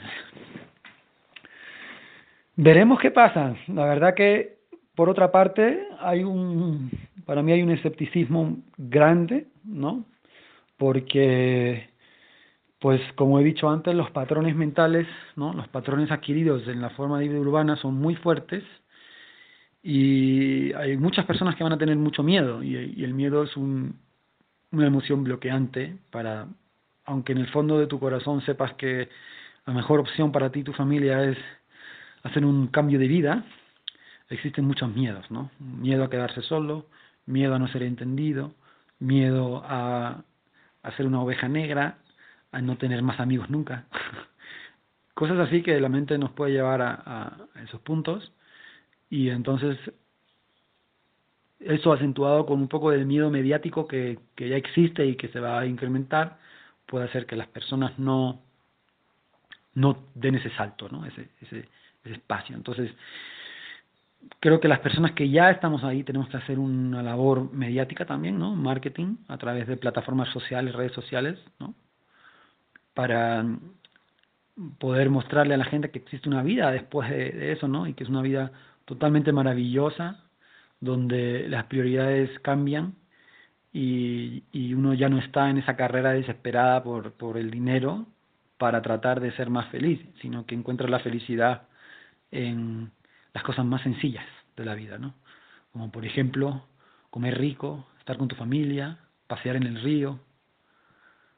Veremos 2.55 2.99
qué 2.99 3.11
pasa. 3.11 3.55
La 3.67 3.85
verdad 3.85 4.13
que, 4.13 4.57
por 4.93 5.09
otra 5.09 5.31
parte, 5.31 5.87
hay 5.99 6.23
un, 6.25 6.91
para 7.25 7.41
mí 7.41 7.53
hay 7.53 7.63
un 7.63 7.71
escepticismo 7.71 8.57
grande, 8.77 9.47
¿no? 9.63 10.03
Porque 10.77 11.89
pues 12.79 13.01
como 13.15 13.39
he 13.39 13.43
dicho 13.43 13.69
antes, 13.69 13.93
los 13.93 14.09
patrones 14.11 14.55
mentales, 14.55 15.07
¿no? 15.35 15.53
los 15.53 15.67
patrones 15.67 16.11
adquiridos 16.11 16.67
en 16.67 16.81
la 16.81 16.89
forma 16.91 17.19
de 17.19 17.27
vida 17.27 17.39
urbana 17.39 17.75
son 17.75 17.95
muy 17.95 18.15
fuertes 18.15 18.63
y 19.83 20.73
hay 20.73 20.97
muchas 20.97 21.25
personas 21.25 21.55
que 21.55 21.63
van 21.63 21.73
a 21.73 21.77
tener 21.77 21.97
mucho 21.97 22.23
miedo 22.23 22.63
y, 22.63 22.75
el 23.03 23.13
miedo 23.13 23.43
es 23.43 23.55
un, 23.57 23.99
una 24.71 24.87
emoción 24.87 25.23
bloqueante 25.23 25.97
para, 26.09 26.47
aunque 27.05 27.33
en 27.33 27.39
el 27.39 27.47
fondo 27.47 27.77
de 27.79 27.87
tu 27.87 27.99
corazón 27.99 28.41
sepas 28.41 28.73
que 28.75 29.09
la 29.65 29.73
mejor 29.73 29.99
opción 29.99 30.31
para 30.31 30.49
ti 30.49 30.59
y 30.61 30.63
tu 30.63 30.73
familia 30.73 31.23
es 31.23 31.37
hacer 32.23 32.45
un 32.45 32.67
cambio 32.67 32.97
de 32.97 33.07
vida, 33.07 33.45
existen 34.29 34.65
muchos 34.65 34.93
miedos, 34.93 35.29
¿no? 35.31 35.51
Miedo 35.59 36.03
a 36.03 36.09
quedarse 36.09 36.41
solo, 36.41 36.87
miedo 37.25 37.55
a 37.55 37.59
no 37.59 37.67
ser 37.67 37.83
entendido, 37.83 38.53
miedo 38.99 39.63
a, 39.65 40.23
a 40.83 40.91
ser 40.97 41.07
una 41.07 41.21
oveja 41.21 41.47
negra, 41.47 41.97
a 42.51 42.61
no 42.61 42.77
tener 42.77 43.01
más 43.01 43.19
amigos 43.19 43.49
nunca. 43.49 43.85
Cosas 45.13 45.39
así 45.39 45.61
que 45.61 45.79
la 45.79 45.89
mente 45.89 46.17
nos 46.17 46.31
puede 46.31 46.53
llevar 46.53 46.81
a, 46.81 47.47
esos 47.63 47.81
puntos 47.81 48.31
y 49.09 49.29
entonces 49.29 49.77
eso 51.59 51.91
acentuado 51.91 52.45
con 52.45 52.61
un 52.61 52.69
poco 52.69 52.91
del 52.91 53.05
miedo 53.05 53.29
mediático 53.29 53.87
que, 53.87 54.19
que 54.35 54.47
ya 54.49 54.55
existe 54.55 55.05
y 55.05 55.15
que 55.15 55.27
se 55.27 55.39
va 55.39 55.59
a 55.59 55.65
incrementar 55.65 56.39
puede 56.85 57.05
hacer 57.05 57.25
que 57.25 57.35
las 57.35 57.47
personas 57.47 57.99
no 57.99 58.41
no 59.75 59.97
den 60.15 60.35
ese 60.35 60.49
salto, 60.51 60.89
¿no? 60.89 61.05
ese, 61.05 61.29
ese, 61.41 61.69
ese 62.03 62.15
espacio. 62.15 62.55
Entonces, 62.55 62.91
creo 64.39 64.59
que 64.59 64.67
las 64.67 64.79
personas 64.79 65.13
que 65.13 65.29
ya 65.29 65.49
estamos 65.49 65.83
ahí 65.83 66.03
tenemos 66.03 66.29
que 66.29 66.37
hacer 66.37 66.59
una 66.59 67.01
labor 67.01 67.51
mediática 67.53 68.05
también, 68.05 68.37
¿no? 68.37 68.55
Marketing 68.55 69.17
a 69.27 69.37
través 69.37 69.67
de 69.67 69.77
plataformas 69.77 70.29
sociales, 70.29 70.75
redes 70.75 70.93
sociales, 70.93 71.39
¿no? 71.59 71.73
Para 72.99 73.45
poder 74.77 75.09
mostrarle 75.09 75.53
a 75.53 75.57
la 75.57 75.63
gente 75.63 75.89
que 75.89 75.99
existe 75.99 76.27
una 76.27 76.43
vida 76.43 76.69
después 76.69 77.09
de, 77.09 77.53
eso, 77.53 77.69
¿no? 77.69 77.87
Y 77.87 77.93
que 77.93 78.03
es 78.03 78.09
una 78.09 78.21
vida 78.21 78.51
totalmente 78.83 79.31
maravillosa, 79.31 80.25
donde 80.81 81.47
las 81.47 81.63
prioridades 81.67 82.37
cambian 82.41 82.95
y, 83.71 84.43
y 84.51 84.73
uno 84.73 84.93
ya 84.95 85.07
no 85.07 85.17
está 85.17 85.49
en 85.49 85.59
esa 85.59 85.77
carrera 85.77 86.11
desesperada 86.11 86.83
por 86.83 87.37
el 87.37 87.51
dinero 87.51 88.05
para 88.57 88.81
tratar 88.81 89.21
de 89.21 89.31
ser 89.31 89.49
más 89.49 89.69
feliz, 89.69 90.01
sino 90.21 90.45
que 90.45 90.55
encuentra 90.55 90.89
la 90.89 90.99
felicidad 90.99 91.69
en 92.31 92.91
las 93.33 93.43
cosas 93.43 93.63
más 93.63 93.81
sencillas 93.81 94.25
de 94.57 94.65
la 94.65 94.75
vida, 94.75 94.97
¿no? 94.97 95.13
Como 95.71 95.89
por 95.89 96.05
ejemplo, 96.05 96.65
comer 97.11 97.37
rico, 97.37 97.87
estar 97.99 98.17
con 98.17 98.27
tu 98.27 98.35
familia, 98.35 98.97
pasear 99.27 99.55
en 99.55 99.63
el 99.63 99.81
río, 99.81 100.19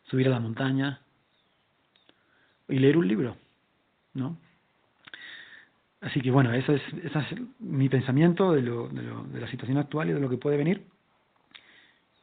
subir 0.05 0.25
a 0.25 0.31
la 0.31 0.39
montaña, 0.39 1.01
y 2.71 2.79
leer 2.79 2.97
un 2.97 3.07
libro, 3.07 3.37
¿no? 4.13 4.37
Así 6.01 6.19
que 6.19 6.31
bueno, 6.31 6.51
eso 6.53 6.73
es, 6.73 6.81
ese 7.03 7.19
es 7.19 7.41
mi 7.59 7.87
pensamiento 7.87 8.53
de, 8.53 8.63
lo, 8.63 8.87
de, 8.87 9.03
lo, 9.03 9.23
de 9.23 9.39
la 9.39 9.47
situación 9.49 9.77
actual 9.77 10.09
y 10.09 10.13
de 10.13 10.19
lo 10.19 10.29
que 10.29 10.37
puede 10.37 10.57
venir. 10.57 10.83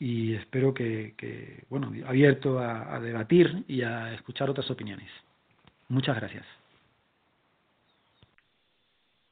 Y 0.00 0.34
espero 0.34 0.74
que, 0.74 1.14
que 1.16 1.64
bueno, 1.70 1.92
abierto 2.06 2.58
a, 2.58 2.94
a 2.96 3.00
debatir 3.00 3.64
y 3.68 3.82
a 3.82 4.14
escuchar 4.14 4.50
otras 4.50 4.70
opiniones. 4.70 5.08
Muchas 5.88 6.16
gracias. 6.16 6.44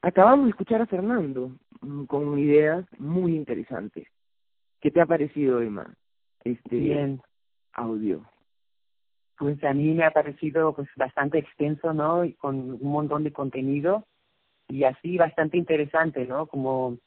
Acabamos 0.01 0.45
de 0.45 0.51
escuchar 0.51 0.81
a 0.81 0.85
Fernando 0.85 1.51
mm, 1.81 2.05
con 2.05 2.39
ideas 2.39 2.85
muy 2.97 3.35
interesantes. 3.35 4.07
¿Qué 4.79 4.91
te 4.91 5.01
ha 5.01 5.05
parecido, 5.05 5.61
Emma, 5.61 5.93
este 6.43 6.77
Bien. 6.77 7.21
audio? 7.73 8.23
Pues 9.37 9.63
a 9.63 9.73
mí 9.73 9.93
me 9.93 10.03
ha 10.03 10.11
parecido 10.11 10.73
pues 10.73 10.87
bastante 10.95 11.37
extenso, 11.37 11.93
¿no? 11.93 12.25
Y 12.25 12.33
con 12.33 12.71
un 12.71 12.91
montón 12.91 13.23
de 13.23 13.31
contenido 13.31 14.05
y 14.67 14.83
así 14.83 15.17
bastante 15.17 15.57
interesante, 15.57 16.25
¿no? 16.25 16.47
Como 16.47 16.97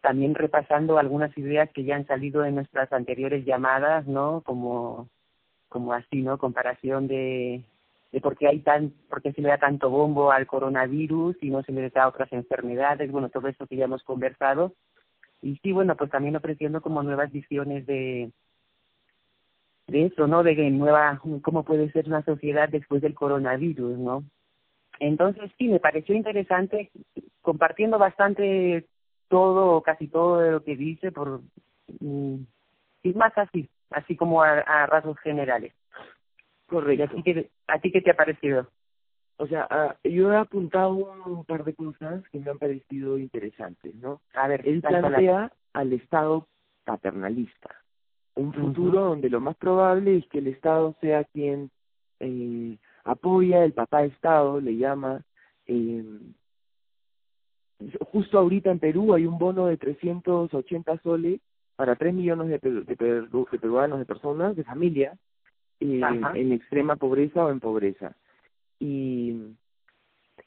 también 0.00 0.34
repasando 0.34 0.98
algunas 0.98 1.36
ideas 1.38 1.70
que 1.72 1.84
ya 1.84 1.96
han 1.96 2.06
salido 2.06 2.44
en 2.44 2.56
nuestras 2.56 2.92
anteriores 2.92 3.44
llamadas, 3.44 4.06
¿no? 4.06 4.42
Como 4.42 5.08
como 5.68 5.92
así, 5.92 6.22
¿no? 6.22 6.38
Comparación 6.38 7.08
de 7.08 7.64
de 8.12 8.20
por 8.20 8.36
qué 8.36 8.46
hay 8.46 8.60
tan 8.60 8.90
por 9.10 9.22
qué 9.22 9.32
se 9.32 9.42
le 9.42 9.48
da 9.48 9.58
tanto 9.58 9.90
bombo 9.90 10.30
al 10.30 10.46
coronavirus 10.46 11.36
y 11.42 11.50
no 11.50 11.62
se 11.64 11.72
le 11.72 11.90
da 11.90 12.04
a 12.04 12.08
otras 12.08 12.32
enfermedades, 12.32 13.10
bueno, 13.10 13.28
todo 13.28 13.48
eso 13.48 13.66
que 13.66 13.76
ya 13.76 13.86
hemos 13.86 14.04
conversado. 14.04 14.74
Y 15.42 15.56
sí, 15.62 15.72
bueno, 15.72 15.96
pues 15.96 16.10
también 16.10 16.36
ofreciendo 16.36 16.80
como 16.80 17.02
nuevas 17.02 17.32
visiones 17.32 17.86
de 17.86 18.30
de 19.86 20.06
eso, 20.06 20.26
¿no? 20.26 20.42
De 20.42 20.54
nueva, 20.70 21.20
cómo 21.42 21.64
puede 21.64 21.90
ser 21.92 22.06
una 22.06 22.22
sociedad 22.24 22.68
después 22.68 23.02
del 23.02 23.14
coronavirus, 23.14 23.98
¿no? 23.98 24.24
Entonces, 25.00 25.50
sí, 25.58 25.68
me 25.68 25.80
pareció 25.80 26.14
interesante, 26.14 26.90
compartiendo 27.42 27.98
bastante 27.98 28.86
todo, 29.28 29.82
casi 29.82 30.08
todo 30.08 30.38
de 30.38 30.52
lo 30.52 30.62
que 30.62 30.76
dice, 30.76 31.10
por, 31.12 31.40
mm, 32.00 32.36
y 33.02 33.12
más 33.14 33.36
así, 33.36 33.68
así 33.90 34.16
como 34.16 34.42
a, 34.42 34.60
a 34.60 34.86
rasgos 34.86 35.18
generales. 35.20 35.72
Correcto. 36.66 37.04
¿A 37.04 37.08
ti, 37.08 37.22
qué, 37.22 37.50
¿A 37.68 37.78
ti 37.78 37.92
qué 37.92 38.00
te 38.00 38.10
ha 38.10 38.16
parecido? 38.16 38.68
O 39.36 39.46
sea, 39.46 39.68
uh, 39.70 40.08
yo 40.08 40.32
he 40.32 40.36
apuntado 40.36 40.94
un 40.94 41.44
par 41.44 41.64
de 41.64 41.74
cosas 41.74 42.22
que 42.30 42.38
me 42.38 42.50
han 42.50 42.58
parecido 42.58 43.18
interesantes, 43.18 43.94
¿no? 43.96 44.20
A 44.34 44.46
ver, 44.46 44.66
él 44.66 44.80
plantea 44.80 45.52
al 45.72 45.92
Estado 45.92 46.46
paternalista, 46.84 47.70
un 48.36 48.52
futuro 48.52 49.00
uh 49.00 49.04
-huh. 49.04 49.08
donde 49.10 49.30
lo 49.30 49.40
más 49.40 49.56
probable 49.56 50.16
es 50.16 50.26
que 50.26 50.38
el 50.38 50.48
Estado 50.48 50.94
sea 51.00 51.24
quien 51.24 51.70
eh, 52.20 52.76
apoya, 53.04 53.64
el 53.64 53.72
papá 53.72 54.04
Estado 54.04 54.60
le 54.60 54.76
llama. 54.76 55.22
Eh, 55.66 56.04
justo 58.12 58.38
ahorita 58.38 58.70
en 58.70 58.78
Perú 58.78 59.14
hay 59.14 59.26
un 59.26 59.38
bono 59.38 59.66
de 59.66 59.76
380 59.76 60.98
soles 60.98 61.40
para 61.76 61.96
3 61.96 62.14
millones 62.14 62.48
de, 62.48 62.58
peru 62.58 62.84
de, 62.84 62.96
peru 62.96 63.46
de 63.50 63.58
peruanos, 63.58 63.98
de 63.98 64.04
personas, 64.04 64.56
de 64.56 64.64
familias, 64.64 65.18
eh, 65.80 66.00
en 66.34 66.52
extrema 66.52 66.96
pobreza 66.96 67.44
o 67.44 67.50
en 67.50 67.60
pobreza. 67.60 68.16
Y 68.78 69.54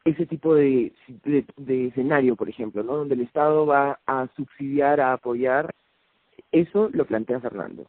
ese 0.06 0.26
tipo 0.26 0.56
de, 0.56 0.93
de, 1.23 1.45
de 1.58 1.88
escenario, 1.88 2.36
por 2.36 2.50
ejemplo, 2.50 2.82
¿no? 2.84 2.97
donde 2.97 3.15
el 3.15 3.21
Estado 3.21 3.65
va 3.65 4.00
a 4.06 4.28
subsidiar, 4.36 5.02
a 5.02 5.13
apoyar 5.13 5.73
eso 6.51 6.89
lo 6.93 7.05
plantea 7.05 7.39
Fernando. 7.39 7.88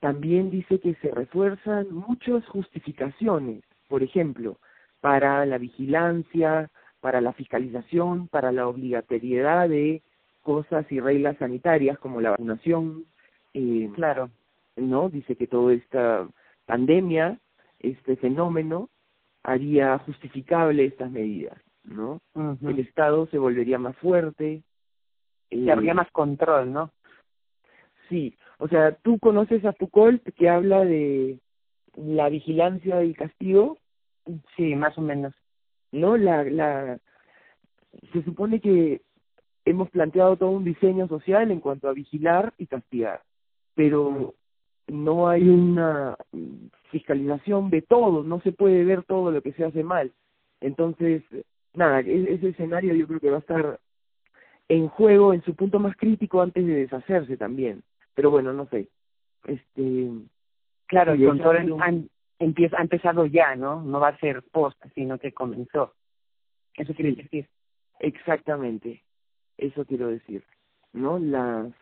También 0.00 0.50
dice 0.50 0.80
que 0.80 0.94
se 0.96 1.10
refuerzan 1.10 1.86
muchas 1.90 2.46
justificaciones, 2.46 3.62
por 3.88 4.02
ejemplo, 4.02 4.58
para 5.00 5.46
la 5.46 5.58
vigilancia, 5.58 6.70
para 7.00 7.20
la 7.20 7.32
fiscalización, 7.32 8.28
para 8.28 8.52
la 8.52 8.68
obligatoriedad 8.68 9.68
de 9.68 10.02
cosas 10.42 10.90
y 10.90 11.00
reglas 11.00 11.36
sanitarias 11.38 11.98
como 11.98 12.20
la 12.20 12.30
vacunación. 12.30 13.04
Eh, 13.54 13.90
claro. 13.94 14.30
¿No? 14.76 15.08
Dice 15.08 15.36
que 15.36 15.46
toda 15.46 15.72
esta 15.72 16.28
pandemia, 16.66 17.38
este 17.78 18.16
fenómeno, 18.16 18.88
haría 19.42 19.98
justificable 19.98 20.86
estas 20.86 21.10
medidas, 21.10 21.58
¿no? 21.84 22.20
Uh 22.34 22.40
-huh. 22.40 22.70
El 22.70 22.80
Estado 22.80 23.26
se 23.26 23.38
volvería 23.38 23.78
más 23.78 23.96
fuerte. 23.98 24.62
Eh, 25.50 25.70
habría 25.70 25.94
más 25.94 26.10
control, 26.10 26.72
¿no? 26.72 26.90
Sí, 28.08 28.36
o 28.58 28.68
sea, 28.68 28.92
tú 28.96 29.18
conoces 29.18 29.64
a 29.64 29.72
Foucault 29.72 30.22
que 30.36 30.48
habla 30.48 30.84
de 30.84 31.38
la 31.96 32.28
vigilancia 32.28 33.02
y 33.04 33.14
castigo. 33.14 33.78
Sí, 34.56 34.74
más 34.74 34.96
o 34.98 35.00
menos. 35.00 35.34
No, 35.92 36.16
la, 36.16 36.44
la, 36.44 36.98
se 38.12 38.22
supone 38.24 38.60
que 38.60 39.02
hemos 39.64 39.90
planteado 39.90 40.36
todo 40.36 40.50
un 40.50 40.64
diseño 40.64 41.08
social 41.08 41.50
en 41.50 41.60
cuanto 41.60 41.88
a 41.88 41.92
vigilar 41.92 42.52
y 42.58 42.66
castigar, 42.66 43.22
pero 43.74 44.34
no 44.88 45.28
hay 45.28 45.48
una 45.48 46.16
fiscalización 46.90 47.70
de 47.70 47.82
todo, 47.82 48.22
no 48.22 48.40
se 48.40 48.52
puede 48.52 48.84
ver 48.84 49.04
todo 49.04 49.30
lo 49.30 49.40
que 49.40 49.52
se 49.52 49.64
hace 49.64 49.82
mal. 49.82 50.12
Entonces, 50.60 51.22
nada, 51.72 52.00
ese 52.00 52.48
escenario 52.48 52.94
yo 52.94 53.06
creo 53.06 53.20
que 53.20 53.30
va 53.30 53.36
a 53.36 53.40
estar 53.40 53.80
en 54.68 54.88
juego 54.88 55.32
en 55.32 55.42
su 55.42 55.54
punto 55.54 55.78
más 55.78 55.96
crítico 55.96 56.42
antes 56.42 56.66
de 56.66 56.74
deshacerse 56.74 57.36
también 57.36 57.82
pero 58.14 58.30
bueno, 58.30 58.52
no 58.52 58.66
sé. 58.68 58.88
Este, 59.46 60.10
claro, 60.86 61.12
el 61.12 61.26
control 61.26 61.72
un... 61.72 61.82
han, 61.82 62.08
empieza, 62.38 62.78
ha 62.78 62.82
empezado 62.82 63.26
ya, 63.26 63.56
¿no? 63.56 63.82
No 63.82 64.00
va 64.00 64.08
a 64.08 64.18
ser 64.18 64.42
post, 64.42 64.82
sino 64.94 65.18
que 65.18 65.32
comenzó. 65.32 65.92
Eso 66.76 66.94
quiere 66.94 67.12
decir. 67.14 67.48
Exactamente, 68.00 69.02
eso 69.56 69.84
quiero 69.84 70.08
decir, 70.08 70.42
¿no? 70.92 71.18
Las 71.18 71.72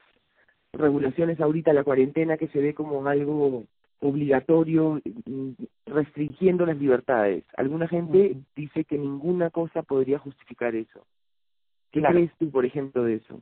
regulaciones 0.72 1.40
ahorita, 1.40 1.72
la 1.72 1.84
cuarentena 1.84 2.36
que 2.36 2.48
se 2.48 2.60
ve 2.60 2.74
como 2.74 3.06
algo 3.06 3.64
obligatorio, 4.00 5.00
restringiendo 5.86 6.66
las 6.66 6.76
libertades. 6.76 7.44
Alguna 7.56 7.88
gente 7.88 8.18
uh 8.18 8.34
-huh. 8.34 8.44
dice 8.56 8.84
que 8.84 8.98
ninguna 8.98 9.50
cosa 9.50 9.82
podría 9.82 10.18
justificar 10.18 10.74
eso. 10.74 11.06
¿Qué 11.92 12.00
claro. 12.00 12.14
crees 12.16 12.32
tú, 12.38 12.50
por 12.50 12.64
ejemplo, 12.64 13.04
de 13.04 13.14
eso? 13.16 13.40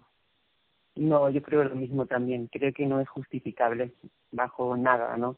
No, 1.01 1.31
yo 1.31 1.43
creo 1.43 1.65
lo 1.65 1.75
mismo 1.75 2.07
también. 2.07 2.47
Creo 2.49 2.73
que 2.73 2.87
no 2.87 3.01
es 3.01 3.09
justificable 3.09 3.93
bajo 4.31 4.77
nada, 4.77 5.17
¿no? 5.17 5.37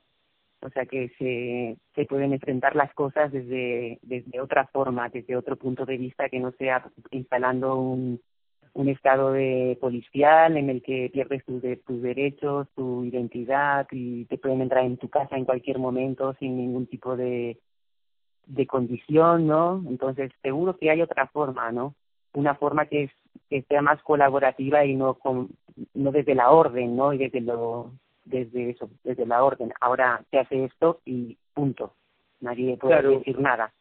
o 0.63 0.71
sea 0.71 0.87
que 0.87 1.09
se, 1.19 1.77
se 1.95 2.07
pueden 2.07 2.33
enfrentar 2.33 2.77
las 2.77 2.93
cosas 2.95 3.33
desde, 3.33 3.99
desde 4.03 4.41
otra 4.41 4.67
forma, 4.69 5.09
desde 5.09 5.37
otro 5.37 5.57
punto 5.57 5.85
de 5.85 5.97
vista 5.97 6.29
que 6.29 6.39
no 6.39 6.53
sea 6.53 6.89
instalando 7.11 7.77
un, 7.77 8.21
un 8.75 8.89
estado 8.89 9.33
de 9.33 9.77
policial 9.81 10.57
en 10.57 10.71
el 10.71 10.83
que 10.83 11.11
pierdes 11.13 11.45
tus, 11.45 11.61
de, 11.63 11.77
tus 11.79 12.01
derechos, 12.01 12.69
tu 12.77 13.05
identidad 13.05 13.89
y 13.91 14.25
te 14.27 14.39
pueden 14.39 14.63
entrar 14.63 14.85
en 14.85 14.99
tu 14.99 15.09
casa 15.09 15.37
en 15.37 15.45
cualquier 15.45 15.79
momento 15.79 16.35
sin 16.39 16.57
ningún 16.57 16.87
tipo 16.87 17.17
de, 17.17 17.59
de 18.47 18.67
condición, 18.67 19.47
¿no? 19.49 19.83
Entonces, 19.89 20.31
seguro 20.43 20.77
que 20.77 20.91
hay 20.91 21.03
otra 21.03 21.27
forma, 21.27 21.73
¿no? 21.73 21.97
Una 22.35 22.55
forma 22.55 22.87
que, 22.87 23.05
es, 23.05 23.11
que 23.49 23.63
sea 23.63 23.83
más 23.83 24.03
colaborativa 24.03 24.85
y 24.85 24.95
no 24.95 25.15
con, 25.15 25.51
no 25.95 26.13
desde 26.13 26.35
la 26.35 26.51
orden, 26.51 26.97
¿no? 26.97 27.13
Y 27.13 27.19
desde 27.19 27.41
lo 27.41 27.93
desde 28.25 28.71
eso, 28.71 28.91
desde 29.05 29.27
la 29.27 29.43
orden. 29.45 29.73
Ahora 29.81 30.25
se 30.31 30.39
hace 30.39 30.65
esto 30.65 31.01
y 31.05 31.37
punto. 31.55 31.95
Nadie 32.41 32.77
puede 32.77 33.03
decir 33.03 33.39
nada. 33.39 33.73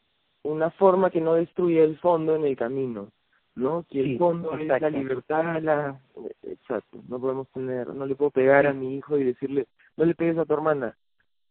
Una 0.44 0.72
forma 0.72 1.10
que 1.10 1.22
no 1.22 1.36
destruye 1.36 1.84
el 1.84 1.98
fondo 2.00 2.36
en 2.36 2.46
el 2.46 2.56
camino, 2.56 3.10
¿no? 3.56 3.86
Que 3.90 4.02
el 4.02 4.18
fondo 4.18 4.58
es 4.58 4.68
la 4.68 4.90
libertad, 4.90 5.62
la... 5.62 6.00
Exacto. 6.44 7.00
No 7.08 7.20
podemos 7.20 7.48
tener, 7.50 7.88
no 7.94 8.06
le 8.06 8.16
puedo 8.16 8.32
pegar 8.32 8.66
a 8.66 8.74
mi 8.74 8.98
hijo 8.98 9.18
y 9.18 9.24
decirle, 9.24 9.68
no 9.98 10.06
le 10.06 10.16
pegues 10.16 10.38
a 10.38 10.46
tu 10.46 10.54
hermana. 10.54 10.96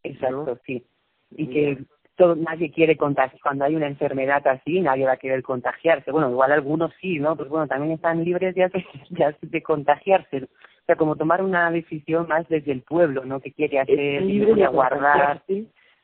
Exacto, 0.03 0.59
sí. 0.67 0.85
Y 1.33 1.49
que 1.49 1.85
todo, 2.21 2.37
nadie 2.37 2.71
quiere 2.71 2.99
contagiar, 2.99 3.41
cuando 3.41 3.65
hay 3.65 3.75
una 3.75 3.87
enfermedad 3.87 4.47
así, 4.47 4.83
nadie 4.83 5.07
va 5.07 5.13
a 5.13 5.17
querer 5.17 5.43
contagiarse. 5.43 6.13
Bueno, 6.13 6.31
igual 6.31 6.53
algunos 6.53 6.93
sí, 7.01 7.19
¿no? 7.19 7.35
Pues 7.35 7.49
bueno, 7.49 7.67
también 7.67 7.93
están 7.93 8.23
libres 8.23 8.55
ya 8.55 8.69
de, 8.69 8.85
de 9.41 9.63
contagiarse. 9.63 10.45
O 10.45 10.85
sea, 10.85 10.97
como 10.97 11.17
tomar 11.17 11.43
una 11.43 11.71
decisión 11.71 12.29
más 12.29 12.47
desde 12.49 12.73
el 12.73 12.83
pueblo, 12.83 13.25
¿no? 13.25 13.41
Que 13.41 13.53
quiere 13.53 13.81
hacer, 13.81 14.21
libre 14.21 14.55
de 14.55 14.67
guardar. 14.67 15.43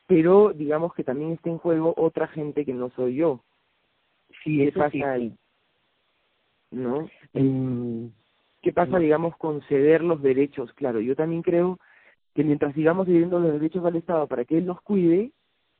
Pero 0.07 0.53
digamos 0.53 0.95
que 0.95 1.03
también 1.03 1.33
está 1.33 1.51
en 1.51 1.59
juego 1.59 1.93
otra 1.95 2.27
gente 2.27 2.65
que 2.65 2.73
no 2.73 2.89
soy 2.89 3.15
yo. 3.15 3.43
Sí, 4.43 4.63
eso 4.63 4.79
pasa 4.79 4.91
sí. 4.91 5.03
ahí? 5.03 5.33
¿No? 6.71 7.07
Mm, 7.33 8.07
¿Qué 8.63 8.73
pasa, 8.73 8.97
digamos, 8.97 9.37
con 9.37 9.61
ceder 9.63 10.01
los 10.01 10.19
derechos? 10.23 10.73
Claro, 10.73 10.99
yo 10.99 11.15
también 11.15 11.43
creo 11.43 11.77
que 12.33 12.43
mientras 12.43 12.73
sigamos 12.73 13.05
cediendo 13.05 13.37
los 13.39 13.53
derechos 13.53 13.85
al 13.85 13.97
Estado 13.97 14.25
para 14.25 14.45
que 14.45 14.57
él 14.57 14.65
los 14.65 14.81
cuide, 14.81 15.31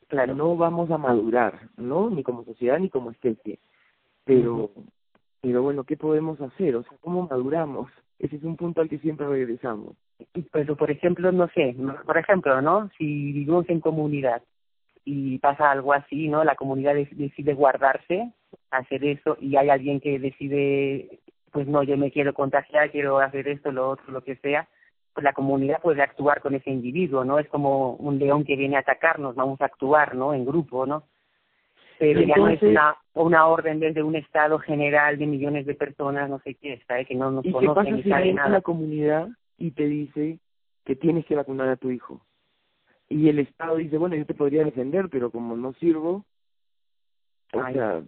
claro, 0.08 0.36
no 0.36 0.56
vamos 0.56 0.92
a 0.92 0.98
madurar, 0.98 1.70
¿no? 1.78 2.10
Ni 2.10 2.24
como 2.24 2.44
sociedad 2.44 2.80
ni 2.80 2.90
como 2.90 3.12
especie. 3.12 3.60
Pero, 4.24 4.72
pero 5.42 5.62
bueno, 5.62 5.84
¿qué 5.84 5.96
podemos 5.98 6.40
hacer? 6.42 6.76
O 6.76 6.84
sea, 6.84 6.98
¿cómo 7.02 7.28
maduramos? 7.28 7.92
Ese 8.20 8.38
es 8.38 8.44
un 8.44 8.58
punto 8.58 8.82
al 8.82 8.90
que 8.90 9.00
siempre 9.00 9.28
regresamos. 9.28 9.96
Pero, 10.52 10.76
por 10.76 10.90
ejemplo, 10.90 11.32
no 11.32 11.48
sé, 11.50 11.76
por 12.06 12.18
ejemplo, 12.18 12.62
¿no? 12.62 12.90
Si 12.98 13.06
vivimos 13.06 13.70
en 13.70 13.80
comunidad 13.80 14.42
y 15.06 15.38
pasa 15.38 15.72
algo 15.72 15.94
así, 15.94 16.28
¿no? 16.28 16.44
La 16.44 16.56
comunidad 16.56 16.96
decide 16.96 17.54
guardarse, 17.54 18.34
hacer 18.72 19.06
eso, 19.06 19.38
y 19.40 19.56
hay 19.56 19.70
alguien 19.70 20.00
que 20.00 20.20
decide, 20.20 21.20
pues 21.52 21.68
no, 21.68 21.84
yo 21.84 21.96
me 21.98 22.12
quiero 22.12 22.34
contagiar, 22.34 22.92
quiero 22.92 23.20
hacer 23.20 23.48
esto, 23.48 23.72
lo 23.72 23.92
otro, 23.92 24.12
lo 24.12 24.22
que 24.22 24.36
sea, 24.38 24.68
pues 25.18 25.24
la 25.24 25.34
comunidad 25.34 25.82
puede 25.82 26.04
actuar 26.04 26.42
con 26.42 26.54
ese 26.54 26.70
individuo, 26.70 27.26
¿no? 27.26 27.40
Es 27.40 27.48
como 27.48 27.94
un 27.96 28.20
león 28.20 28.44
que 28.44 28.56
viene 28.56 28.76
a 28.76 28.82
atacarnos, 28.82 29.34
vamos 29.34 29.60
a 29.62 29.66
actuar, 29.66 30.14
¿no? 30.14 30.32
En 30.32 30.46
grupo, 30.46 30.86
¿no? 30.86 31.06
Pero 31.98 32.22
ya 32.22 32.36
no 32.36 32.50
es 32.50 32.62
una, 32.62 32.96
una 33.16 33.48
orden 33.48 33.80
desde 33.80 34.04
un 34.04 34.16
estado 34.16 34.60
general 34.60 35.18
de 35.18 35.26
millones 35.26 35.66
de 35.66 35.74
personas, 35.74 36.30
no 36.30 36.38
sé 36.42 36.54
qué, 36.54 36.80
¿sabes? 36.88 37.08
Que 37.08 37.16
no 37.16 37.32
nos 37.32 37.44
¿Y 37.44 37.52
qué 37.52 37.66
pasa 37.66 37.90
si 37.96 38.04
viene 38.04 38.48
la 38.48 38.62
comunidad 38.62 39.28
y 39.58 39.72
te 39.72 39.88
dice 39.88 40.38
que 40.86 40.96
tienes 40.96 41.26
que 41.26 41.36
vacunar 41.36 41.70
a 41.70 41.78
tu 41.78 41.90
hijo? 41.90 42.22
Y 43.10 43.28
el 43.28 43.40
Estado 43.40 43.78
dice, 43.78 43.98
bueno, 43.98 44.16
yo 44.16 44.28
te 44.28 44.36
podría 44.36 44.66
defender, 44.66 45.10
pero 45.10 45.32
como 45.32 45.58
no 45.58 45.74
sirvo, 45.74 46.26
o 47.54 47.72
sea, 47.74 48.04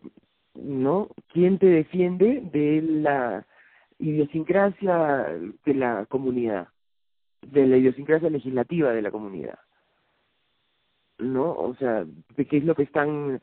¿no? 0.53 1.07
¿Quién 1.33 1.57
te 1.57 1.65
defiende 1.65 2.43
de 2.53 2.83
la 2.83 3.47
idiosincrasia 3.97 5.25
de 5.65 5.73
la 5.73 6.05
comunidad? 6.05 6.67
De 7.41 7.65
la 7.65 7.77
idiosincrasia 7.77 8.29
legislativa 8.29 8.91
de 8.91 9.01
la 9.01 9.11
comunidad. 9.11 9.59
¿no? 11.19 11.51
O 11.51 11.75
sea, 11.75 12.05
de 12.35 12.45
qué 12.45 12.57
es 12.57 12.63
lo 12.63 12.75
que 12.75 12.83
están, 12.83 13.41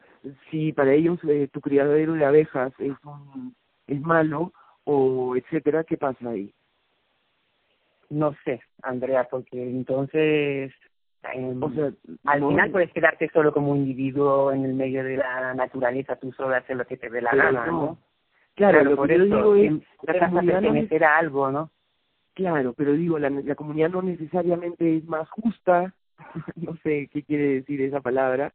si 0.50 0.72
para 0.72 0.92
ellos 0.92 1.18
eh, 1.28 1.48
tu 1.52 1.60
criadero 1.60 2.14
de 2.14 2.24
abejas 2.24 2.72
es 2.78 2.94
un, 3.04 3.54
es 3.86 4.00
malo 4.00 4.52
o 4.84 5.36
etcétera, 5.36 5.84
¿qué 5.84 5.96
pasa 5.96 6.30
ahí? 6.30 6.52
No 8.08 8.34
sé, 8.44 8.62
Andrea, 8.82 9.26
porque 9.30 9.62
entonces 9.62 10.72
em, 11.34 11.62
o 11.62 11.70
sea, 11.70 11.90
al 12.24 12.48
final 12.48 12.70
puedes 12.70 12.92
quedarte 12.92 13.28
solo 13.32 13.52
como 13.52 13.72
un 13.72 13.78
individuo 13.78 14.52
en 14.52 14.64
el 14.64 14.74
medio 14.74 15.04
de 15.04 15.16
la 15.16 15.54
naturaleza, 15.54 16.16
tú 16.16 16.32
solo 16.32 16.54
haces 16.54 16.76
lo 16.76 16.86
que 16.86 16.96
te 16.96 17.10
dé 17.10 17.20
la 17.20 17.34
gana, 17.34 17.66
¿no? 17.66 17.98
Claro, 18.54 18.84
lo 18.84 19.02
que 19.02 19.18
yo 19.18 19.24
digo 19.24 19.54
es, 19.54 19.72
la 20.02 20.28
comunidad 20.30 20.62
no 20.62 21.08
algo, 21.14 21.50
¿no? 21.50 21.70
Claro, 22.36 22.74
pero 22.74 22.92
digo, 22.92 23.18
la, 23.18 23.30
la 23.30 23.54
comunidad 23.54 23.88
no 23.88 24.02
necesariamente 24.02 24.98
es 24.98 25.04
más 25.06 25.26
justa, 25.30 25.94
no 26.56 26.76
sé 26.82 27.08
qué 27.10 27.22
quiere 27.22 27.46
decir 27.54 27.80
esa 27.80 28.02
palabra, 28.02 28.52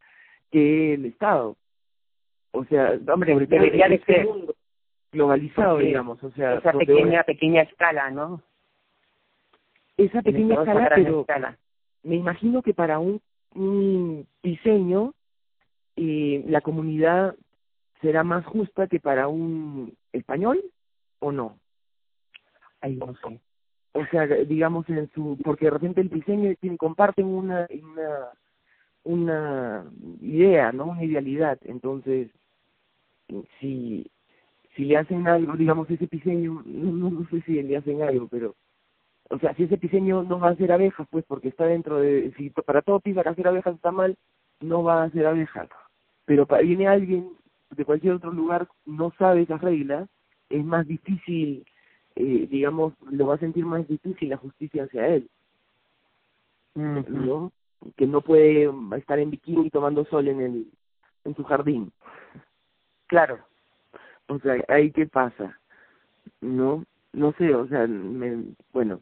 que 0.51 0.93
el 0.93 1.05
Estado. 1.05 1.57
O 2.51 2.63
sea, 2.65 2.99
hombre, 3.11 3.35
debería 3.47 3.87
de 3.87 3.97
ser 4.03 4.27
globalizado, 5.11 5.79
digamos, 5.79 6.23
o 6.23 6.29
sea, 6.33 6.57
esa 6.57 6.73
pequeña 6.73 7.23
pequeña 7.23 7.63
escala, 7.63 8.11
¿no? 8.11 8.43
Esa 9.97 10.21
pequeña 10.21 10.59
escala, 10.59 10.91
pero 10.93 11.25
me 12.03 12.17
imagino 12.17 12.61
que 12.61 12.75
para 12.75 12.99
un, 12.99 13.19
un 13.55 14.27
diseño 14.43 15.15
eh, 15.95 16.45
la 16.47 16.61
comunidad 16.61 17.35
será 17.99 18.23
más 18.23 18.45
justa 18.45 18.85
que 18.85 18.99
para 18.99 19.27
un 19.27 19.97
español 20.13 20.61
o 21.17 21.31
no. 21.31 21.57
Ahí 22.79 22.95
no 22.95 23.15
sé 23.15 23.39
o 23.93 24.05
sea, 24.07 24.25
digamos 24.25 24.87
en 24.89 25.09
su, 25.13 25.37
porque 25.43 25.65
de 25.65 25.71
repente 25.71 26.01
el 26.01 26.09
diseño 26.09 26.53
comparten 26.77 27.25
una, 27.25 27.67
una, 27.69 28.29
una 29.03 29.85
idea, 30.21 30.71
¿no? 30.71 30.85
Una 30.85 31.03
idealidad, 31.03 31.59
entonces, 31.65 32.29
si, 33.59 34.09
si 34.75 34.85
le 34.85 34.97
hacen 34.97 35.27
algo, 35.27 35.55
digamos 35.55 35.89
ese 35.89 36.07
diseño, 36.07 36.63
no, 36.65 37.09
no, 37.09 37.29
sé 37.29 37.41
si 37.41 37.61
le 37.61 37.77
hacen 37.77 38.01
algo, 38.01 38.27
pero, 38.29 38.55
o 39.29 39.39
sea, 39.39 39.53
si 39.55 39.63
ese 39.63 39.77
diseño 39.77 40.23
no 40.23 40.39
va 40.39 40.49
a 40.49 40.55
ser 40.55 40.71
abejas, 40.71 41.07
pues 41.09 41.25
porque 41.25 41.49
está 41.49 41.65
dentro 41.65 41.99
de, 41.99 42.33
si 42.37 42.49
para 42.49 42.81
todo 42.81 43.01
que 43.01 43.11
hacer 43.19 43.47
abejas 43.47 43.75
está 43.75 43.91
mal, 43.91 44.17
no 44.61 44.83
va 44.83 45.03
a 45.03 45.09
ser 45.09 45.25
abejas, 45.25 45.67
pero 46.25 46.45
para, 46.45 46.63
viene 46.63 46.87
alguien 46.87 47.29
de 47.71 47.85
cualquier 47.85 48.13
otro 48.13 48.31
lugar, 48.31 48.67
no 48.85 49.11
sabe 49.17 49.41
esas 49.41 49.61
reglas, 49.61 50.07
es 50.49 50.63
más 50.63 50.87
difícil 50.87 51.65
eh, 52.15 52.47
digamos, 52.49 52.93
lo 53.09 53.27
va 53.27 53.35
a 53.35 53.39
sentir 53.39 53.65
más 53.65 53.87
difícil 53.87 54.29
la 54.29 54.37
justicia 54.37 54.83
hacia 54.83 55.07
él. 55.07 55.29
¿No? 56.75 57.51
Que 57.95 58.05
no 58.07 58.21
puede 58.21 58.69
estar 58.97 59.19
en 59.19 59.31
bikini 59.31 59.69
tomando 59.69 60.05
sol 60.05 60.27
en 60.27 60.41
el 60.41 60.67
en 61.25 61.35
su 61.35 61.43
jardín. 61.43 61.91
Claro. 63.07 63.39
O 64.27 64.39
sea, 64.39 64.55
ahí 64.67 64.91
qué 64.91 65.05
pasa. 65.05 65.59
¿No? 66.39 66.85
No 67.13 67.33
sé, 67.33 67.53
o 67.53 67.67
sea, 67.67 67.87
me, 67.87 68.43
bueno. 68.71 69.01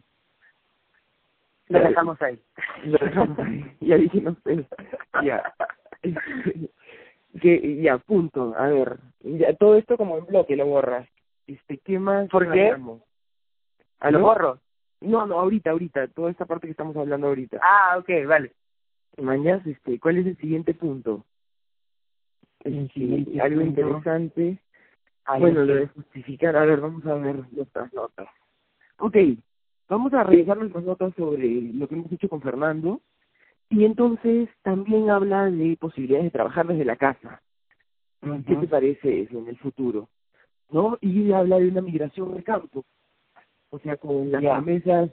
Lo 1.67 1.79
dejamos 1.79 2.21
ahí. 2.21 2.39
Lo 2.85 2.97
dejamos 2.97 3.37
ahí. 3.39 3.77
ya 3.81 3.97
dije, 3.97 4.21
no 4.21 4.35
sé. 4.43 4.65
Ya. 5.23 5.53
que, 7.41 7.81
ya, 7.81 7.97
punto. 7.99 8.55
A 8.57 8.67
ver. 8.67 8.99
Ya, 9.21 9.55
todo 9.55 9.75
esto 9.75 9.97
como 9.97 10.17
en 10.17 10.25
bloque 10.25 10.55
lo 10.55 10.65
borras. 10.65 11.07
Este, 11.49 11.79
¿qué 11.79 11.97
más? 11.97 12.29
¿Por 12.29 12.51
qué? 12.51 12.75
¿A 13.99 14.11
lo 14.11 14.19
borro? 14.19 14.59
No, 15.01 15.25
no, 15.25 15.39
ahorita, 15.39 15.71
ahorita, 15.71 16.07
toda 16.09 16.29
esta 16.29 16.45
parte 16.45 16.67
que 16.67 16.71
estamos 16.71 16.95
hablando 16.95 17.25
ahorita. 17.25 17.59
Ah, 17.63 17.97
ok, 17.97 18.09
vale. 18.27 18.53
Mañana, 19.17 19.63
este, 19.65 19.99
¿cuál 19.99 20.17
es 20.19 20.27
el 20.27 20.37
siguiente 20.37 20.75
punto? 20.75 21.25
Este, 22.59 23.41
algo 23.41 23.61
interesante. 23.61 24.59
bueno, 25.39 25.65
lo 25.65 25.73
de 25.73 25.87
justificar, 25.87 26.55
a 26.55 26.65
ver, 26.65 26.81
vamos 26.81 27.03
a 27.07 27.15
ver 27.15 27.43
nuestras 27.51 27.91
notas. 27.93 28.27
Ok, 28.99 29.17
vamos 29.87 30.13
a 30.13 30.23
revisar 30.23 30.55
nuestras 30.57 30.83
notas 30.83 31.15
sobre 31.15 31.47
lo 31.73 31.87
que 31.87 31.95
hemos 31.95 32.11
hecho 32.11 32.29
con 32.29 32.41
Fernando. 32.41 33.01
Y 33.69 33.85
entonces 33.85 34.49
también 34.61 35.09
habla 35.09 35.45
de 35.49 35.77
posibilidades 35.77 36.25
de 36.25 36.31
trabajar 36.31 36.67
desde 36.67 36.85
la 36.85 36.95
casa. 36.95 37.41
¿Qué 38.45 38.55
te 38.55 38.67
parece 38.67 39.21
eso 39.21 39.39
en 39.39 39.47
el 39.47 39.57
futuro? 39.57 40.09
¿No? 40.71 40.97
Y 41.01 41.31
habla 41.31 41.57
de 41.57 41.69
una 41.69 41.81
migración 41.81 42.35
de 42.35 42.43
campo, 42.43 42.85
o 43.69 43.79
sea, 43.79 43.97
con 43.97 44.31
las 44.31 44.41
promesas 44.41 45.09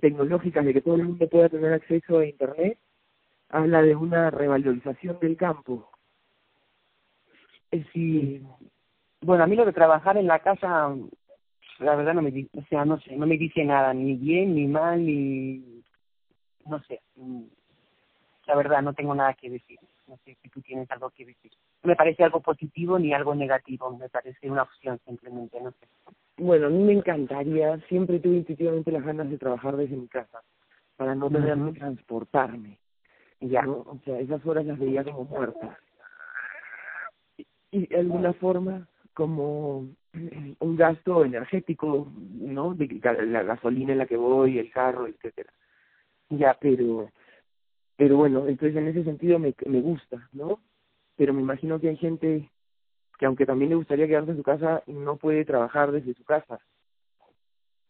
tecnológicas 0.00 0.64
de 0.64 0.74
que 0.74 0.80
todo 0.80 0.96
el 0.96 1.04
mundo 1.04 1.28
pueda 1.28 1.48
tener 1.48 1.72
acceso 1.72 2.18
a 2.18 2.26
Internet, 2.26 2.78
habla 3.48 3.82
de 3.82 3.96
una 3.96 4.30
revalorización 4.30 5.18
del 5.20 5.36
campo. 5.36 5.90
Es 7.70 7.84
decir, 7.84 8.42
bueno, 9.20 9.44
a 9.44 9.46
mí 9.46 9.56
lo 9.56 9.64
de 9.64 9.72
trabajar 9.72 10.16
en 10.16 10.26
la 10.26 10.38
casa, 10.40 10.94
la 11.78 11.96
verdad 11.96 12.14
no 12.14 12.22
me, 12.22 12.48
o 12.52 12.62
sea, 12.68 12.84
no 12.84 13.00
sé, 13.00 13.16
no 13.16 13.26
me 13.26 13.36
dice 13.36 13.64
nada, 13.64 13.92
ni 13.94 14.14
bien, 14.14 14.54
ni 14.54 14.66
mal, 14.66 15.04
ni, 15.04 15.82
no 16.66 16.82
sé. 16.84 17.00
la 18.46 18.56
verdad, 18.56 18.82
no 18.82 18.94
tengo 18.94 19.14
nada 19.14 19.34
que 19.34 19.50
decir. 19.50 19.78
No 20.08 20.16
sé 20.24 20.36
si 20.42 20.48
tú 20.48 20.62
tienes 20.62 20.90
algo 20.90 21.10
que 21.10 21.26
decir. 21.26 21.52
No 21.82 21.88
me 21.88 21.96
parece 21.96 22.24
algo 22.24 22.40
positivo 22.40 22.98
ni 22.98 23.12
algo 23.12 23.34
negativo, 23.34 23.96
me 23.96 24.08
parece 24.08 24.50
una 24.50 24.62
opción 24.62 24.98
simplemente, 25.04 25.60
no 25.60 25.70
sé. 25.72 25.86
Bueno, 26.38 26.68
a 26.68 26.70
mí 26.70 26.82
me 26.82 26.94
encantaría, 26.94 27.78
siempre 27.88 28.18
tuve 28.18 28.36
intuitivamente 28.36 28.90
las 28.90 29.04
ganas 29.04 29.28
de 29.28 29.38
trabajar 29.38 29.76
desde 29.76 29.96
mi 29.96 30.08
casa, 30.08 30.40
para 30.96 31.14
no 31.14 31.30
tener 31.30 31.56
que 31.72 31.78
transportarme. 31.78 32.78
Ya, 33.40 33.68
o 33.68 33.98
sea, 34.04 34.18
esas 34.18 34.44
horas 34.46 34.64
las 34.66 34.78
veía 34.78 35.04
como 35.04 35.24
muertas. 35.24 35.76
Y 37.70 37.86
de 37.86 37.98
alguna 37.98 38.32
forma, 38.32 38.88
como 39.14 39.88
un 40.60 40.76
gasto 40.76 41.24
energético, 41.24 42.10
¿no? 42.16 42.74
De 42.74 42.88
la 43.26 43.42
gasolina 43.42 43.92
en 43.92 43.98
la 43.98 44.06
que 44.06 44.16
voy, 44.16 44.58
el 44.58 44.70
carro, 44.70 45.06
etcétera. 45.06 45.52
Ya, 46.30 46.56
pero 46.60 47.10
pero 47.98 48.16
bueno, 48.16 48.46
entonces 48.46 48.76
en 48.76 48.86
ese 48.86 49.02
sentido 49.02 49.40
me, 49.40 49.52
me 49.66 49.80
gusta, 49.80 50.28
¿no? 50.32 50.60
Pero 51.16 51.34
me 51.34 51.42
imagino 51.42 51.80
que 51.80 51.88
hay 51.88 51.96
gente 51.96 52.48
que 53.18 53.26
aunque 53.26 53.44
también 53.44 53.70
le 53.70 53.74
gustaría 53.74 54.06
quedarse 54.06 54.30
en 54.30 54.36
su 54.36 54.44
casa, 54.44 54.84
no 54.86 55.16
puede 55.16 55.44
trabajar 55.44 55.90
desde 55.90 56.14
su 56.14 56.22
casa. 56.22 56.60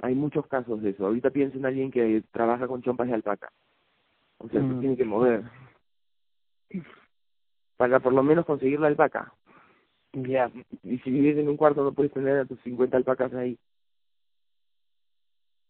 Hay 0.00 0.14
muchos 0.14 0.46
casos 0.46 0.80
de 0.80 0.90
eso. 0.90 1.04
Ahorita 1.04 1.28
pienso 1.28 1.58
en 1.58 1.66
alguien 1.66 1.90
que 1.90 2.22
trabaja 2.32 2.66
con 2.66 2.80
chompas 2.80 3.08
de 3.08 3.14
alpaca. 3.14 3.52
O 4.38 4.48
sea, 4.48 4.62
se 4.62 4.66
mm. 4.66 4.80
tiene 4.80 4.96
que 4.96 5.04
mover. 5.04 5.42
Para 7.76 8.00
por 8.00 8.14
lo 8.14 8.22
menos 8.22 8.46
conseguir 8.46 8.80
la 8.80 8.86
alpaca. 8.86 9.34
Ya. 10.14 10.50
Y 10.84 10.98
si 11.00 11.10
vives 11.10 11.36
en 11.36 11.50
un 11.50 11.58
cuarto 11.58 11.84
no 11.84 11.92
puedes 11.92 12.12
tener 12.14 12.38
a 12.38 12.46
tus 12.46 12.58
50 12.62 12.96
alpacas 12.96 13.34
ahí. 13.34 13.58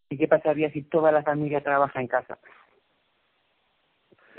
¿Y 0.09 0.17
qué 0.17 0.29
pasaría 0.29 0.71
si 0.71 0.83
toda 0.83 1.11
la 1.11 1.23
familia 1.23 1.61
trabaja 1.61 1.99
en 1.99 2.07
casa? 2.07 2.39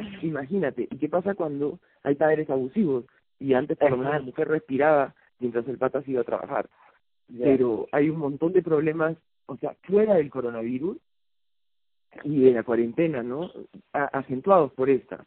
Imagínate, 0.22 0.88
¿y 0.90 0.98
qué 0.98 1.08
pasa 1.08 1.34
cuando 1.34 1.78
hay 2.02 2.14
padres 2.14 2.48
abusivos? 2.50 3.04
Y 3.38 3.54
antes 3.54 3.78
por 3.78 3.90
lo 3.90 3.96
menos 3.98 4.12
la 4.12 4.20
mujer 4.20 4.48
respiraba 4.48 5.14
mientras 5.38 5.66
el 5.68 5.78
pata 5.78 6.02
se 6.02 6.10
iba 6.10 6.20
a 6.20 6.24
trabajar. 6.24 6.68
Pero 7.38 7.86
hay 7.92 8.10
un 8.10 8.18
montón 8.18 8.52
de 8.52 8.62
problemas, 8.62 9.16
o 9.46 9.56
sea, 9.56 9.74
fuera 9.82 10.14
del 10.14 10.30
coronavirus 10.30 10.98
y 12.24 12.40
de 12.40 12.52
la 12.52 12.64
cuarentena, 12.64 13.22
¿no? 13.22 13.50
acentuados 13.92 14.72
por 14.72 14.90
esta. 14.90 15.24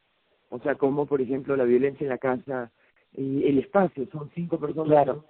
O 0.50 0.60
sea, 0.60 0.76
como 0.76 1.06
por 1.06 1.22
ejemplo 1.22 1.56
la 1.56 1.64
violencia 1.64 2.04
en 2.04 2.10
la 2.10 2.18
casa, 2.18 2.72
y 3.16 3.48
el 3.48 3.60
espacio, 3.60 4.08
son 4.12 4.30
cinco 4.34 4.60
personas. 4.60 4.88
Claro. 4.88 5.26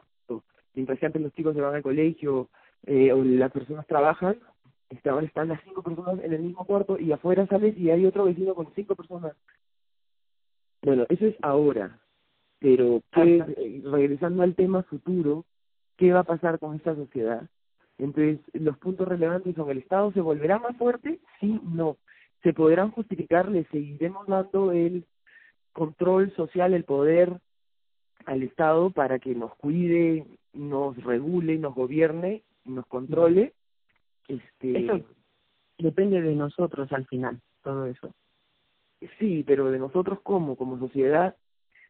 Mientras 0.74 0.98
que 0.98 1.06
antes 1.06 1.22
los 1.22 1.34
chicos 1.34 1.54
se 1.54 1.62
van 1.62 1.76
al 1.76 1.84
colegio 1.84 2.50
eh, 2.86 3.12
o 3.12 3.24
las 3.24 3.52
personas 3.52 3.86
trabajan, 3.86 4.38
ahora 5.06 5.26
están 5.26 5.50
las 5.50 5.62
cinco 5.64 5.84
personas 5.84 6.24
en 6.24 6.34
el 6.34 6.42
mismo 6.42 6.66
cuarto 6.66 7.00
y 7.00 7.12
afuera 7.12 7.48
sales 7.48 7.78
y 7.78 7.90
hay 7.90 8.06
otro 8.06 8.26
vecino 8.26 8.56
con 8.56 8.74
cinco 8.76 8.96
personas. 8.96 9.36
Bueno, 10.82 11.06
eso 11.10 11.26
es 11.26 11.36
ahora, 11.42 12.00
pero 12.60 13.02
pues, 13.12 13.46
regresando 13.84 14.44
al 14.44 14.56
tema 14.56 14.84
futuro, 14.84 15.46
¿qué 15.98 16.12
va 16.12 16.20
a 16.20 16.24
pasar 16.24 16.60
con 16.60 16.76
esta 16.76 16.96
sociedad? 16.96 17.50
Entonces, 17.98 18.40
los 18.54 18.78
puntos 18.78 19.08
relevantes 19.08 19.56
son, 19.56 19.70
¿el 19.70 19.78
Estado 19.78 20.12
se 20.12 20.22
volverá 20.22 20.60
más 20.60 20.76
fuerte? 20.78 21.20
Sí, 21.40 21.60
no. 21.64 21.98
¿Se 22.42 22.54
podrán 22.54 22.92
justificar? 22.92 23.48
¿Le 23.48 23.66
seguiremos 23.66 24.28
dando 24.28 24.72
el 24.72 25.06
control 25.72 26.34
social, 26.36 26.74
el 26.74 26.84
poder 26.84 27.40
al 28.26 28.44
Estado 28.44 28.90
para 28.90 29.20
que 29.20 29.36
nos 29.36 29.56
cuide, 29.56 30.26
nos 30.54 31.02
regule, 31.04 31.58
nos 31.58 31.76
gobierne, 31.76 32.44
nos 32.66 32.86
controle? 32.88 33.54
Este, 34.28 34.86
eso 34.86 35.02
depende 35.78 36.22
de 36.22 36.36
nosotros 36.36 36.92
al 36.94 37.06
final, 37.08 37.42
todo 37.62 37.86
eso. 37.86 38.14
Sí, 39.20 39.44
pero 39.46 39.70
de 39.70 39.80
nosotros 39.80 40.20
como, 40.22 40.56
como 40.56 40.80
sociedad 40.80 41.36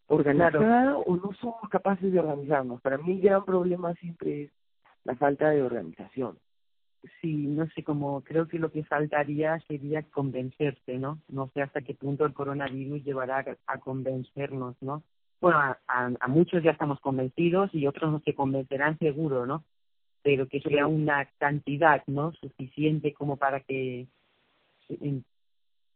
organizada 0.07 0.97
o 0.97 1.15
no 1.15 1.31
somos 1.39 1.69
capaces 1.69 2.11
de 2.11 2.19
organizarnos. 2.19 2.81
Para 2.81 2.97
mí 2.97 3.13
el 3.13 3.21
gran 3.21 3.45
problema 3.45 3.93
siempre 3.95 4.43
es 4.43 4.51
la 5.03 5.15
falta 5.15 5.49
de 5.49 5.61
organización. 5.61 6.37
Sí, 7.21 7.47
no 7.47 7.67
sé 7.71 7.83
cómo, 7.83 8.21
creo 8.21 8.47
que 8.47 8.57
lo 8.57 8.71
que 8.71 8.85
faltaría 8.85 9.59
sería 9.67 10.03
convencerse, 10.03 10.97
¿no? 10.97 11.19
No 11.27 11.49
sé 11.53 11.61
hasta 11.61 11.81
qué 11.81 11.93
punto 11.93 12.25
el 12.25 12.33
coronavirus 12.33 13.03
llevará 13.03 13.45
a, 13.67 13.79
convencernos, 13.79 14.81
¿no? 14.81 15.03
Bueno, 15.41 15.57
a, 15.57 15.77
a, 15.87 16.27
muchos 16.29 16.63
ya 16.63 16.71
estamos 16.71 17.01
convencidos 17.01 17.75
y 17.75 17.87
otros 17.87 18.09
no 18.09 18.21
se 18.21 18.33
convencerán 18.33 18.97
seguro, 18.99 19.45
¿no? 19.45 19.65
Pero 20.23 20.47
que 20.47 20.61
sea 20.61 20.87
una 20.87 21.25
cantidad 21.37 22.01
no 22.07 22.31
suficiente 22.33 23.13
como 23.13 23.37
para 23.37 23.59
que 23.59 24.07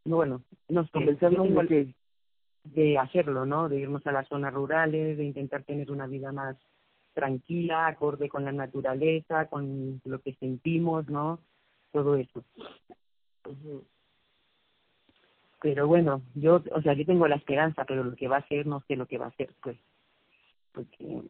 bueno 0.03 0.43
nos 0.67 0.91
convencemos 0.91 1.69
de, 1.69 1.93
de 2.65 2.97
hacerlo 2.97 3.45
no 3.45 3.69
de 3.69 3.79
irnos 3.79 4.05
a 4.05 4.11
las 4.11 4.27
zonas 4.27 4.53
rurales 4.53 5.17
de 5.17 5.23
intentar 5.23 5.63
tener 5.63 5.89
una 5.91 6.07
vida 6.07 6.31
más 6.31 6.57
tranquila 7.13 7.87
acorde 7.87 8.29
con 8.29 8.43
la 8.43 8.51
naturaleza 8.51 9.47
con 9.47 10.01
lo 10.03 10.19
que 10.21 10.33
sentimos 10.35 11.07
no 11.09 11.39
todo 11.91 12.15
eso. 12.17 12.43
Pero 15.61 15.87
bueno 15.87 16.21
yo 16.35 16.61
o 16.71 16.81
sea 16.81 16.93
yo 16.93 17.05
tengo 17.05 17.27
la 17.27 17.37
esperanza 17.37 17.85
pero 17.85 18.03
lo 18.03 18.15
que 18.15 18.27
va 18.27 18.37
a 18.37 18.47
ser 18.47 18.67
no 18.67 18.83
sé 18.87 18.97
lo 18.97 19.07
que 19.07 19.17
va 19.17 19.27
a 19.27 19.35
ser 19.35 19.53
pues 19.61 19.77
porque 20.73 21.23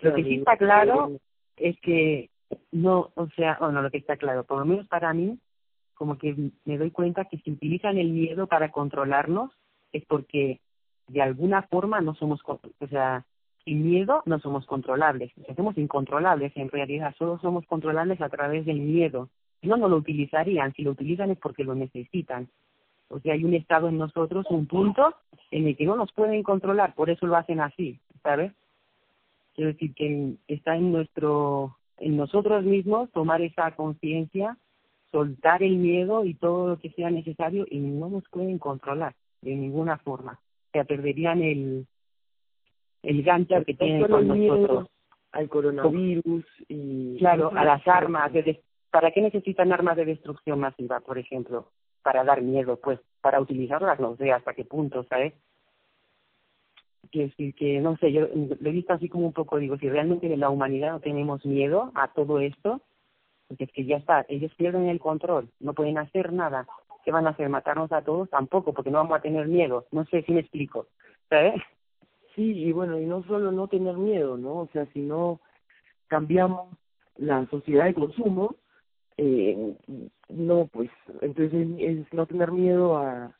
lo 0.00 0.14
que 0.14 0.24
sí 0.24 0.36
está 0.36 0.56
claro 0.56 1.18
es 1.56 1.78
que 1.80 2.30
no, 2.72 3.10
o 3.14 3.28
sea, 3.36 3.56
bueno, 3.60 3.82
lo 3.82 3.90
que 3.90 3.98
está 3.98 4.16
claro, 4.16 4.44
por 4.44 4.58
lo 4.58 4.64
menos 4.64 4.86
para 4.88 5.12
mí, 5.12 5.38
como 5.94 6.18
que 6.18 6.50
me 6.64 6.78
doy 6.78 6.90
cuenta 6.90 7.24
que 7.24 7.38
si 7.38 7.52
utilizan 7.52 7.98
el 7.98 8.10
miedo 8.10 8.46
para 8.46 8.70
controlarnos, 8.70 9.50
es 9.92 10.04
porque 10.06 10.60
de 11.08 11.22
alguna 11.22 11.62
forma 11.62 12.00
no 12.00 12.14
somos, 12.14 12.40
o 12.46 12.86
sea, 12.88 13.24
sin 13.64 13.84
miedo 13.84 14.22
no 14.26 14.38
somos 14.38 14.66
controlables, 14.66 15.32
o 15.38 15.44
sea, 15.44 15.54
somos 15.54 15.76
incontrolables 15.78 16.52
en 16.56 16.68
realidad, 16.68 17.14
solo 17.18 17.38
somos 17.40 17.66
controlables 17.66 18.20
a 18.20 18.28
través 18.28 18.64
del 18.66 18.80
miedo. 18.80 19.28
No, 19.62 19.76
no 19.76 19.88
lo 19.88 19.96
utilizarían, 19.96 20.72
si 20.74 20.82
lo 20.82 20.92
utilizan 20.92 21.30
es 21.30 21.38
porque 21.38 21.64
lo 21.64 21.74
necesitan. 21.74 22.48
O 23.08 23.18
sea, 23.20 23.34
hay 23.34 23.44
un 23.44 23.54
estado 23.54 23.88
en 23.88 23.98
nosotros, 23.98 24.46
un 24.50 24.66
punto 24.66 25.14
en 25.50 25.66
el 25.66 25.76
que 25.76 25.86
no 25.86 25.96
nos 25.96 26.12
pueden 26.12 26.42
controlar, 26.42 26.94
por 26.94 27.10
eso 27.10 27.26
lo 27.26 27.36
hacen 27.36 27.60
así, 27.60 27.98
¿sabes? 28.22 28.52
Quiero 29.56 29.72
decir 29.72 29.94
que 29.94 30.34
está 30.48 30.76
en 30.76 30.92
nuestro, 30.92 31.78
en 31.96 32.16
nosotros 32.16 32.62
mismos 32.64 33.10
tomar 33.10 33.40
esa 33.40 33.74
conciencia, 33.74 34.58
soltar 35.10 35.62
el 35.62 35.76
miedo 35.76 36.26
y 36.26 36.34
todo 36.34 36.68
lo 36.68 36.78
que 36.78 36.90
sea 36.90 37.10
necesario 37.10 37.66
y 37.70 37.78
no 37.78 38.10
nos 38.10 38.28
pueden 38.28 38.58
controlar 38.58 39.14
de 39.40 39.56
ninguna 39.56 39.96
forma. 39.96 40.32
O 40.32 40.70
sea, 40.72 40.84
perderían 40.84 41.42
el, 41.42 41.86
el 43.02 43.22
gancho 43.22 43.64
que 43.64 43.74
tienen 43.74 44.06
con 44.06 44.28
nosotros. 44.28 44.88
Al 45.32 45.48
coronavirus 45.48 46.44
y... 46.68 47.16
Claro, 47.18 47.50
a 47.54 47.64
las 47.64 47.86
armas. 47.88 48.32
De 48.32 48.62
¿Para 48.90 49.10
qué 49.10 49.20
necesitan 49.20 49.72
armas 49.72 49.96
de 49.96 50.04
destrucción 50.04 50.60
masiva, 50.60 51.00
por 51.00 51.18
ejemplo? 51.18 51.70
Para 52.02 52.24
dar 52.24 52.42
miedo, 52.42 52.78
pues, 52.82 53.00
para 53.20 53.40
utilizarlas, 53.40 54.00
no 54.00 54.16
sé 54.16 54.32
hasta 54.32 54.54
qué 54.54 54.64
punto, 54.64 55.04
¿sabes? 55.04 55.34
Que 57.10 57.30
que, 57.56 57.80
no 57.80 57.96
sé, 57.96 58.12
yo 58.12 58.22
lo 58.22 58.68
he 58.68 58.72
visto 58.72 58.92
así 58.92 59.08
como 59.08 59.26
un 59.26 59.32
poco, 59.32 59.58
digo, 59.58 59.76
si 59.78 59.88
realmente 59.88 60.32
en 60.32 60.40
la 60.40 60.50
humanidad 60.50 60.92
no 60.92 61.00
tenemos 61.00 61.44
miedo 61.44 61.92
a 61.94 62.08
todo 62.08 62.40
esto, 62.40 62.82
porque 63.48 63.64
es 63.64 63.72
que 63.72 63.84
ya 63.84 63.96
está, 63.96 64.26
ellos 64.28 64.52
pierden 64.56 64.88
el 64.88 65.00
control, 65.00 65.48
no 65.60 65.74
pueden 65.74 65.98
hacer 65.98 66.32
nada. 66.32 66.66
¿Qué 67.04 67.12
van 67.12 67.26
a 67.26 67.30
hacer? 67.30 67.48
¿Matarnos 67.48 67.92
a 67.92 68.02
todos? 68.02 68.28
Tampoco, 68.30 68.72
porque 68.72 68.90
no 68.90 68.98
vamos 68.98 69.16
a 69.16 69.22
tener 69.22 69.46
miedo. 69.46 69.86
No 69.92 70.04
sé 70.06 70.22
si 70.22 70.32
me 70.32 70.40
explico, 70.40 70.88
¿sabes? 71.30 71.54
Sí, 72.34 72.52
y 72.52 72.72
bueno, 72.72 73.00
y 73.00 73.06
no 73.06 73.22
solo 73.24 73.52
no 73.52 73.68
tener 73.68 73.96
miedo, 73.96 74.36
¿no? 74.36 74.62
O 74.62 74.68
sea, 74.72 74.86
si 74.92 75.00
no 75.00 75.40
cambiamos 76.08 76.76
la 77.16 77.46
sociedad 77.46 77.84
de 77.84 77.94
consumo, 77.94 78.56
eh, 79.16 79.76
no, 80.28 80.66
pues, 80.72 80.90
entonces 81.22 81.68
es 81.78 82.12
no 82.12 82.26
tener 82.26 82.52
miedo 82.52 82.98
a, 82.98 83.34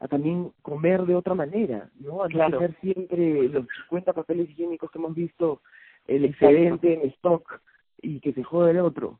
a 0.00 0.08
también 0.08 0.52
comer 0.62 1.04
de 1.04 1.14
otra 1.14 1.34
manera, 1.34 1.90
¿no? 2.00 2.22
A 2.22 2.28
no 2.28 2.50
tener 2.50 2.74
siempre 2.80 3.48
los 3.48 3.66
50 3.82 4.12
papeles 4.14 4.48
higiénicos 4.50 4.90
que 4.90 4.98
hemos 4.98 5.14
visto, 5.14 5.60
el 6.06 6.24
excedente 6.24 6.94
en 6.94 7.08
stock 7.10 7.60
y 8.00 8.20
que 8.20 8.32
se 8.32 8.42
jode 8.42 8.72
el 8.72 8.78
otro. 8.78 9.18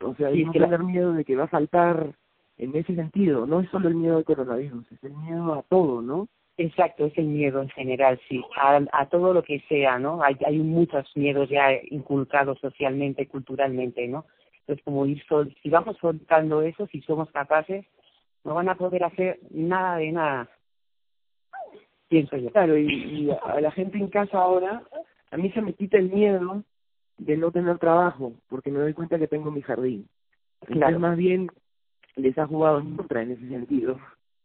O 0.00 0.14
sea, 0.14 0.28
hay 0.28 0.48
que 0.50 0.58
tener 0.58 0.82
miedo 0.84 1.12
de 1.12 1.24
que 1.24 1.36
va 1.36 1.44
a 1.44 1.48
faltar 1.48 2.14
en 2.58 2.76
ese 2.76 2.94
sentido. 2.94 3.46
No 3.46 3.60
es 3.60 3.68
solo 3.70 3.88
el 3.88 3.96
miedo 3.96 4.16
al 4.16 4.24
coronavirus, 4.24 4.90
es 4.92 5.02
el 5.02 5.14
miedo 5.14 5.54
a 5.54 5.62
todo, 5.62 6.00
¿no? 6.00 6.28
Exacto, 6.56 7.06
es 7.06 7.18
el 7.18 7.26
miedo 7.26 7.60
en 7.60 7.68
general, 7.70 8.20
sí, 8.28 8.40
a, 8.56 8.80
a 8.92 9.06
todo 9.06 9.34
lo 9.34 9.42
que 9.42 9.58
sea, 9.68 9.98
¿no? 9.98 10.22
Hay, 10.22 10.36
hay 10.46 10.58
muchos 10.58 11.10
miedos 11.16 11.48
ya 11.48 11.72
inculcados 11.90 12.60
socialmente, 12.60 13.26
culturalmente, 13.26 14.06
¿no? 14.06 14.24
Entonces, 14.60 14.84
como 14.84 15.04
ir 15.04 15.20
sol 15.26 15.52
si 15.62 15.68
vamos 15.68 15.96
soltando 16.00 16.62
eso, 16.62 16.86
si 16.86 17.00
somos 17.02 17.28
capaces, 17.32 17.84
no 18.44 18.54
van 18.54 18.68
a 18.68 18.74
poder 18.74 19.04
hacer 19.04 19.40
nada 19.50 19.96
de 19.96 20.12
nada. 20.12 20.48
Pienso 22.08 22.36
yo. 22.36 22.50
Claro, 22.50 22.78
y, 22.78 23.30
a 23.30 23.60
la 23.60 23.70
gente 23.70 23.98
en 23.98 24.08
casa 24.08 24.38
ahora, 24.38 24.82
a 25.30 25.36
mí 25.36 25.50
se 25.52 25.62
me 25.62 25.72
quita 25.72 25.98
el 25.98 26.10
miedo 26.10 26.62
de 27.18 27.36
no 27.36 27.50
tener 27.50 27.78
trabajo, 27.78 28.34
porque 28.48 28.70
me 28.70 28.80
doy 28.80 28.92
cuenta 28.92 29.18
que 29.18 29.28
tengo 29.28 29.50
mi 29.50 29.62
jardín. 29.62 30.06
Claro. 30.66 30.98
más 30.98 31.16
bien 31.16 31.50
les 32.16 32.38
ha 32.38 32.46
jugado 32.46 32.78
en 32.80 32.96
contra 32.96 33.22
en 33.22 33.32
ese 33.32 33.48
sentido. 33.48 33.98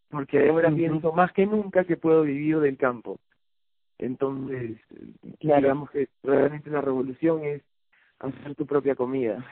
porque 0.09 0.49
ahora 0.49 0.71
pienso 0.71 1.13
más 1.13 1.31
que 1.33 1.45
nunca 1.45 1.83
que 1.85 1.97
puedo 1.97 2.23
vivir 2.23 2.59
del 2.59 2.77
campo. 2.77 3.19
Entonces, 3.99 4.77
digamos 5.39 5.91
que 5.91 6.07
realmente 6.23 6.69
la 6.69 6.81
revolución 6.81 7.43
es 7.43 7.61
hacer 8.19 8.55
tu 8.55 8.65
propia 8.65 8.95
comida. 8.95 9.45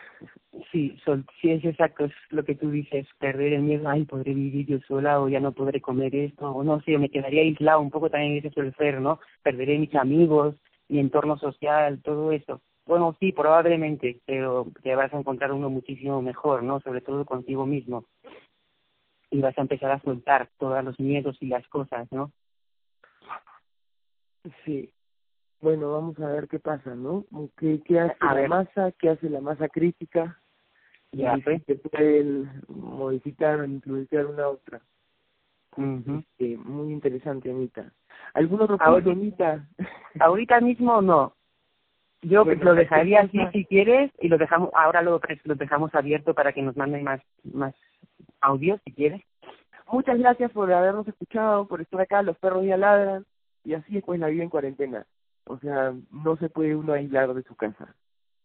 Sí, 0.72 1.00
sí, 1.42 1.52
es 1.52 1.64
exacto, 1.64 2.06
es 2.06 2.14
lo 2.30 2.44
que 2.44 2.56
tú 2.56 2.70
dices, 2.70 3.08
perder 3.20 3.54
el 3.54 3.62
miedo, 3.62 3.88
ay, 3.90 4.06
podré 4.06 4.34
vivir 4.34 4.66
yo 4.68 4.80
sola 4.88 5.22
o 5.22 5.30
ya 5.30 5.40
no 5.40 5.54
podré 5.54 5.82
comer 5.82 6.14
esto, 6.16 6.52
o 6.52 6.64
no 6.64 6.82
sé, 6.82 6.98
me 6.98 7.10
quedaría 7.10 7.42
aislado, 7.42 7.82
un 7.82 7.92
poco 7.92 8.10
también 8.10 8.38
ese 8.38 8.52
el 8.60 8.76
ser, 8.76 9.00
¿no? 9.00 9.20
Perderé 9.44 9.78
mis 9.78 9.96
amigos, 9.96 10.56
mi 10.90 11.00
entorno 11.00 11.38
social, 11.38 12.02
todo 12.02 12.32
eso. 12.32 12.62
Bueno, 12.86 13.16
sí, 13.20 13.32
probablemente, 13.32 14.22
pero 14.26 14.68
te 14.82 14.96
vas 14.96 15.14
a 15.14 15.20
encontrar 15.20 15.52
uno 15.52 15.70
muchísimo 15.70 16.22
mejor, 16.22 16.64
¿no? 16.64 16.80
Sobre 16.82 17.02
todo 17.02 17.26
contigo 17.26 17.66
mismo. 17.66 18.06
Y 19.30 19.42
vas 19.42 19.58
a 19.58 19.62
empezar 19.62 19.92
a 19.92 20.02
soltar 20.02 20.50
todos 20.58 20.84
los 20.84 21.00
miedos 21.00 21.38
y 21.42 21.48
las 21.48 21.68
cosas, 21.68 22.10
¿no? 22.12 22.32
Sí, 24.64 24.94
bueno, 25.62 25.92
vamos 25.92 26.20
a 26.20 26.28
ver 26.28 26.48
qué 26.48 26.60
pasa, 26.60 26.94
¿no? 26.96 27.26
¿Qué, 27.58 27.82
qué 27.86 28.00
hace 28.00 28.18
la 28.22 28.48
masa? 28.48 28.92
¿Qué 28.94 29.10
hace 29.10 29.30
la 29.30 29.42
masa 29.42 29.68
crítica? 29.70 30.40
Ya, 31.12 31.38
y 31.38 31.42
se 31.42 31.76
puede 31.76 32.46
modificar 32.68 33.60
o 33.60 33.66
influenciar 33.66 34.26
una 34.26 34.50
otra. 34.50 34.82
mhm 35.76 36.24
muy 36.66 36.94
interesante, 36.94 37.50
Anita. 37.50 37.92
¿Algún 38.34 38.62
otro 38.62 38.78
punto, 38.78 39.12
Anita? 39.12 39.68
Ahorita 40.20 40.60
mismo 40.60 41.02
no. 41.02 41.34
Yo 42.22 42.44
lo 42.44 42.74
dejaría 42.74 43.22
así 43.22 43.40
si 43.54 43.66
quieres 43.66 44.12
y 44.20 44.28
lo 44.28 44.38
dejamos 44.38 44.72
ahora 44.74 45.02
lo, 45.02 45.22
lo 45.44 45.56
dejamos 45.56 45.94
abierto 45.94 46.34
para 46.34 46.52
que 46.52 46.64
nos 46.64 46.76
manden 46.76 47.04
más 47.04 47.22
más 47.44 47.76
audios 48.42 48.82
si 48.86 48.92
quieres. 48.92 49.22
Muchas 49.92 50.18
gracias 50.18 50.52
por 50.52 50.72
habernos 50.72 51.08
escuchado, 51.08 51.68
por 51.68 51.82
estar 51.82 52.02
acá. 52.02 52.22
Los 52.22 52.38
perros 52.38 52.66
ya 52.66 52.76
ladran 52.76 53.26
y 53.64 53.76
así 53.76 53.98
es 53.98 54.04
pues 54.04 54.20
la 54.20 54.28
vida 54.28 54.44
en 54.44 54.50
cuarentena. 54.50 55.06
O 55.48 55.60
sea, 55.60 55.94
no 56.12 56.38
se 56.38 56.50
puede 56.50 56.76
uno 56.76 56.94
aislar 56.94 57.34
de 57.34 57.44
su 57.44 57.56
casa. 57.56 57.96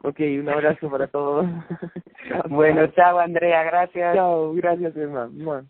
Ok, 0.03 0.19
un 0.41 0.49
abrazo 0.49 0.91
para 0.91 1.07
todos. 1.07 1.47
bueno, 2.49 2.87
chao 2.89 3.19
Andrea, 3.19 3.63
gracias. 3.65 4.15
Chao, 4.15 4.53
gracias 4.55 4.97
hermano. 4.97 5.67